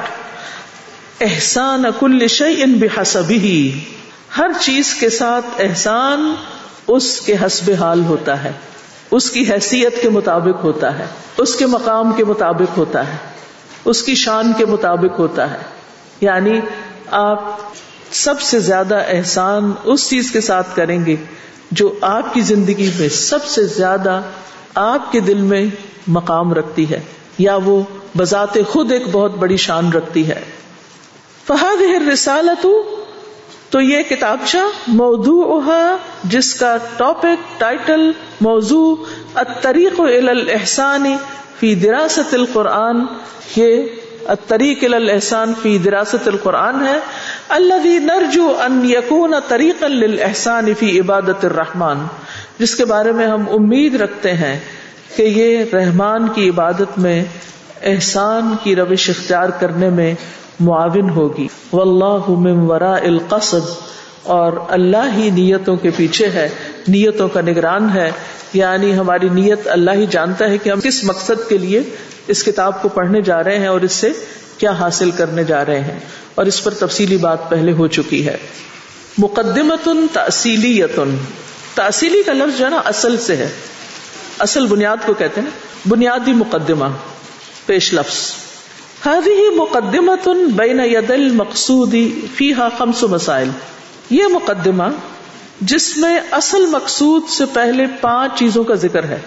احسان 1.20 1.86
اکل 1.86 2.26
شعی 2.28 2.62
ان 2.62 2.72
بحسبی 2.72 3.80
ہر 4.38 4.50
چیز 4.60 4.94
کے 4.94 5.10
ساتھ 5.10 5.46
احسان 5.58 6.34
اس 6.88 7.20
کے 7.20 7.35
حسب 7.46 7.72
حال 7.81 8.05
ہوتا 8.05 8.44
ہے۔ 8.44 8.53
اس 9.11 9.31
کی 9.31 9.51
حیثیت 9.51 10.03
کے 10.03 10.09
مطابق 10.09 10.64
ہوتا 10.64 10.99
ہے۔ 10.99 11.07
اس 11.38 11.57
کے 11.57 11.66
مقام 11.66 12.12
کے 12.12 12.25
مطابق 12.25 12.79
ہوتا 12.79 13.07
ہے۔ 13.07 13.16
اس 13.85 14.03
کی 14.03 14.14
شان 14.14 14.53
کے 14.59 14.66
مطابق 14.66 15.18
ہوتا 15.18 15.51
ہے۔ 15.51 15.57
یعنی 16.20 16.61
آپ 17.11 17.42
سب 18.11 18.40
سے 18.40 18.61
زیادہ 18.61 19.03
احسان 19.09 19.72
اس 19.85 20.11
چیز 20.11 20.31
کے 20.31 20.40
ساتھ 20.40 20.77
کریں 20.77 21.07
گے 21.07 21.16
جو 21.70 21.94
آپ 22.01 22.35
کی 22.35 22.40
زندگی 22.40 22.90
میں 22.99 23.09
سب 23.09 23.44
سے 23.44 23.64
زیادہ 23.64 24.20
آپ 24.75 25.12
کے 25.12 25.20
دل 25.20 25.40
میں 25.40 25.66
مقام 26.07 26.53
رکھتی 26.53 26.90
ہے۔ 26.90 27.01
یا 27.38 27.59
وہ 27.64 27.83
بذات 28.16 28.59
خود 28.68 28.92
ایک 28.92 29.03
بہت 29.12 29.35
بڑی 29.35 29.57
شان 29.57 29.92
رکھتی 29.92 30.29
ہے۔ 30.29 30.44
فہد 31.46 32.09
رسالت 32.12 32.66
تو 33.70 33.81
یہ 33.81 34.02
کتابچہ 34.09 34.59
موضوع 34.88 35.61
جس 36.24 36.55
کا 36.55 36.76
ٹاپک 36.96 37.61
ٹائٹل 37.61 38.11
موضوع، 38.40 38.96
الطریق 39.35 40.00
الاحسان 40.00 41.16
فی 41.61 41.74
دراست 41.74 42.35
القرآن، 42.35 43.05
یہ 43.57 43.83
الطریق 44.26 44.85
الاحسان 44.85 45.52
فی 45.62 45.79
دراست 45.79 46.29
القرآن 46.29 46.87
ہے۔ 46.87 46.98
اللہ 47.48 47.87
نرجو 48.02 48.55
ان 48.61 48.81
یقون 48.85 49.35
طریق 49.48 49.83
للاحسان 49.83 50.72
فی 50.79 51.00
عبادت 51.00 51.44
الرحمن، 51.44 52.07
جس 52.59 52.74
کے 52.74 52.85
بارے 52.85 53.12
میں 53.12 53.26
ہم 53.26 53.44
امید 53.50 53.94
رکھتے 53.94 54.33
ہیں 54.33 54.59
کہ 55.16 55.22
یہ 55.22 55.74
رحمان 55.74 56.29
کی 56.29 56.48
عبادت 56.48 56.98
میں، 56.98 57.24
احسان 57.83 58.55
کی 58.62 58.76
روش 58.76 59.11
اختیار 59.11 59.48
کرنے 59.48 59.90
میں 59.90 60.14
معاون 60.60 61.10
ہوگی۔ 61.10 61.48
واللہ 61.72 62.30
من 62.30 62.66
وراء 62.66 63.00
القصد۔ 63.02 63.86
اور 64.22 64.52
اللہ 64.68 65.16
ہی 65.16 65.30
نیتوں 65.30 65.76
کے 65.76 65.90
پیچھے 65.96 66.26
ہے۔ 66.26 66.48
نیتوں 66.88 67.28
کا 67.28 67.40
نگران 67.40 67.88
ہے۔ 67.94 68.10
یعنی 68.52 68.94
ہماری 68.94 69.28
نیت 69.28 69.68
اللہ 69.68 69.90
ہی 69.90 70.06
جانتا 70.06 70.44
ہے 70.50 70.58
کہ 70.58 70.70
ہم 70.70 70.80
کس 70.80 71.04
مقصد 71.04 71.48
کے 71.48 71.58
لیے 71.58 71.82
اس 72.26 72.44
کتاب 72.44 72.82
کو 72.82 72.88
پڑھنے 72.88 73.22
جا 73.22 73.44
رہے 73.44 73.58
ہیں 73.58 73.66
اور 73.66 73.80
اس 73.80 73.92
سے 73.92 74.12
کیا 74.58 74.70
حاصل 74.70 75.10
کرنے 75.10 75.44
جا 75.44 75.64
رہے 75.64 75.80
ہیں۔ 75.80 75.98
اور 76.34 76.46
اس 76.46 76.64
پر 76.64 76.74
تفصیلی 76.74 77.16
بات 77.16 77.50
پہلے 77.50 77.72
ہو 77.72 77.86
چکی 77.86 78.26
ہے۔ 78.26 78.36
مقدمت 79.18 79.88
تحصیلی 80.12 80.80
یتن 80.80 81.16
تحصیلی 81.74 82.22
کا 82.22 82.32
لفظ 82.32 82.58
جو 82.58 82.64
ہے 82.64 82.70
نا 82.70 82.82
اصل 82.84 83.16
سے 83.16 83.36
ہے۔ 83.36 83.48
اصل 84.38 84.66
بنیاد 84.66 84.96
کو 85.06 85.14
کہتے 85.14 85.40
ہیں 85.40 85.50
بنیادی 85.88 86.32
مقدمہ۔ 86.32 86.84
پیش 87.66 87.94
لفظ۔ 87.94 88.45
هذه 89.06 89.50
مقدمة 89.56 90.32
بین 90.56 90.80
ید 90.80 91.10
المقصود 91.10 91.94
فیہا 92.34 92.68
خمس 92.78 93.02
مسائل. 93.02 93.50
یہ 94.10 94.22
مقدمہ 94.32 94.84
جس 95.60 95.96
میں 95.96 96.20
اصل 96.30 96.66
مقصود 96.66 97.28
سے 97.28 97.44
پہلے 97.52 97.86
پانچ 98.00 98.38
چیزوں 98.38 98.64
کا 98.64 98.74
ذکر 98.74 99.04
ہے. 99.04 99.18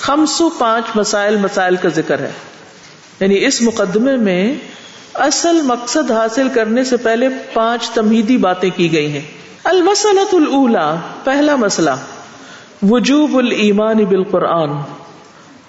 خمسو 0.00 0.48
پانچ 0.48 0.84
مسائل 0.94 1.36
مسائل 1.36 1.76
کا 1.76 1.88
ذکر 1.88 2.18
ہے. 2.18 2.30
یعنی 3.20 3.44
اس 3.44 3.62
مقدمے 3.62 4.16
میں 4.16 4.54
اصل 5.14 5.60
مقصد 5.62 6.10
حاصل 6.10 6.48
کرنے 6.48 6.84
سے 6.84 6.96
پہلے 6.96 7.28
پانچ 7.54 7.90
تمہیدی 7.90 8.36
باتیں 8.36 8.70
کی 8.76 8.92
گئی 8.92 9.12
ہیں. 9.12 9.22
المسلط 9.64 10.34
الا 10.34 10.96
پہلا 11.24 11.56
مسئلہ، 11.56 11.90
وجوب 12.90 13.36
المان 13.36 14.04
بالقرآن. 14.04 14.70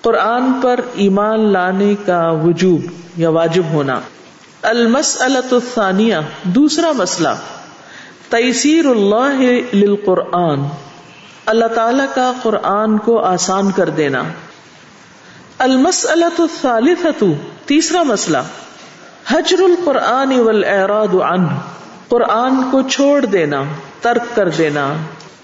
قرآن 0.07 0.51
پر 0.61 0.79
ایمان 0.93 1.51
لانے 1.51 1.95
کا 2.05 2.29
وجوب 2.31 2.81
یا 3.17 3.29
واجب 3.29 3.63
ہونا۔ 3.73 3.99
المسلط 4.61 5.53
الثانیہ، 5.53 6.15
دوسرا 6.43 6.91
مسئلہ، 6.91 7.29
تیسیر 8.29 8.85
اللہ 8.85 9.41
للقرآن، 9.73 10.59
اللہ 11.45 11.65
تعالی 11.65 12.03
کا 12.15 12.31
قرآن 12.43 12.97
کو 12.97 13.19
آسان 13.19 13.71
کر 13.71 13.89
دینا۔ 13.89 14.23
المسلط 15.57 16.39
الثالثة 16.39 17.27
تیسرا 17.65 18.03
مسئلہ، 18.03 18.37
حجر 19.27 19.59
القرآن 19.59 20.39
والعراض 20.39 21.15
عنہ، 21.21 21.47
قرآن 22.07 22.55
کو 22.71 22.81
چھوڑ 22.81 23.25
دینا، 23.25 23.63
ترک 24.01 24.35
کر 24.35 24.49
دینا، 24.49 24.93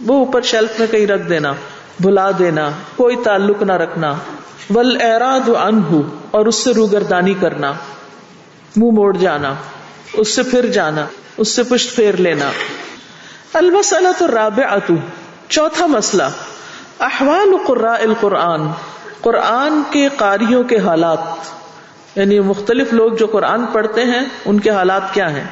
وہ 0.05 0.13
اوپر 0.13 0.41
شیلف 0.41 0.79
میں 0.79 0.87
کہیں 0.87 1.07
رکھ 1.07 1.29
دینا۔ 1.29 1.53
بھلا 1.99 2.31
دینا، 2.39 2.69
کوئی 2.95 3.15
تعلق 3.15 3.63
نہ 3.63 3.73
رکھنا۔ 3.73 4.13
والعراض 4.75 5.49
عنہ 5.49 6.01
اور 6.31 6.45
اس 6.45 6.55
سے 6.55 6.73
روگردانی 6.73 7.33
کرنا۔ 7.33 7.73
منہ 8.75 8.91
موڑ 8.91 9.17
جانا، 9.17 9.53
اس 10.13 10.35
سے 10.35 10.43
پھر 10.43 10.65
جانا، 10.65 11.05
اس 11.37 11.47
سے 11.47 11.63
پشت 11.63 11.95
پھیر 11.95 12.17
لینا۔ 12.17 12.51
المسلط 13.53 14.21
الرابعة، 14.21 14.95
چوتھا 15.49 15.85
مسئلہ۔ 15.85 16.23
احوال 16.99 17.53
قراء 17.67 18.01
القرآن، 18.01 18.61
قرآن 19.21 19.81
کے 19.89 20.07
قاریوں 20.17 20.63
کے 20.63 20.77
حالات۔ 20.77 21.19
یعنی 22.15 22.39
مختلف 22.39 22.93
لوگ 22.93 23.11
جو 23.11 23.27
قرآن 23.27 23.65
پڑھتے 23.65 24.03
ہیں، 24.03 24.21
ان 24.45 24.59
کے 24.59 24.69
حالات 24.69 25.13
کیا 25.13 25.31
ہیں؟ 25.31 25.43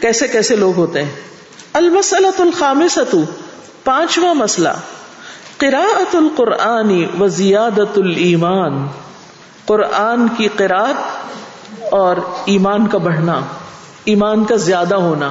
کیسے 0.00 0.28
کیسے 0.28 0.56
لوگ 0.56 0.76
ہوتے 0.76 1.02
ہیں؟ 1.02 1.10
المسلط 1.72 2.40
الخامسۃ 2.40 3.16
پانچواں 3.84 4.34
مسئلہ۔ 4.34 4.68
قراءت 5.58 6.14
القرآن 6.14 7.04
و 7.20 7.26
زیادت 7.26 7.98
المان 7.98 8.86
قرآن 9.66 10.28
کی 10.28 10.48
قرآت 10.56 10.94
اور 11.94 12.16
ایمان 12.44 12.86
کا 12.86 12.98
بڑھنا، 12.98 13.40
ایمان 14.04 14.44
کا 14.44 14.56
زیادہ 14.56 14.94
ہونا۔ 14.94 15.30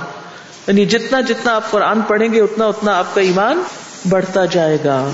یعنی 0.67 0.85
جتنا 0.85 1.21
جتنا 1.21 1.55
آپ 1.55 1.71
قرآن 1.71 2.01
پڑھیں 2.01 2.33
گے، 2.33 2.41
اتنا 2.41 2.65
اتنا 2.65 2.97
آپ 2.99 3.15
کا 3.15 3.21
ایمان 3.21 3.63
بڑھتا 4.09 4.45
جائے 4.45 4.77
گا۔ 4.85 5.09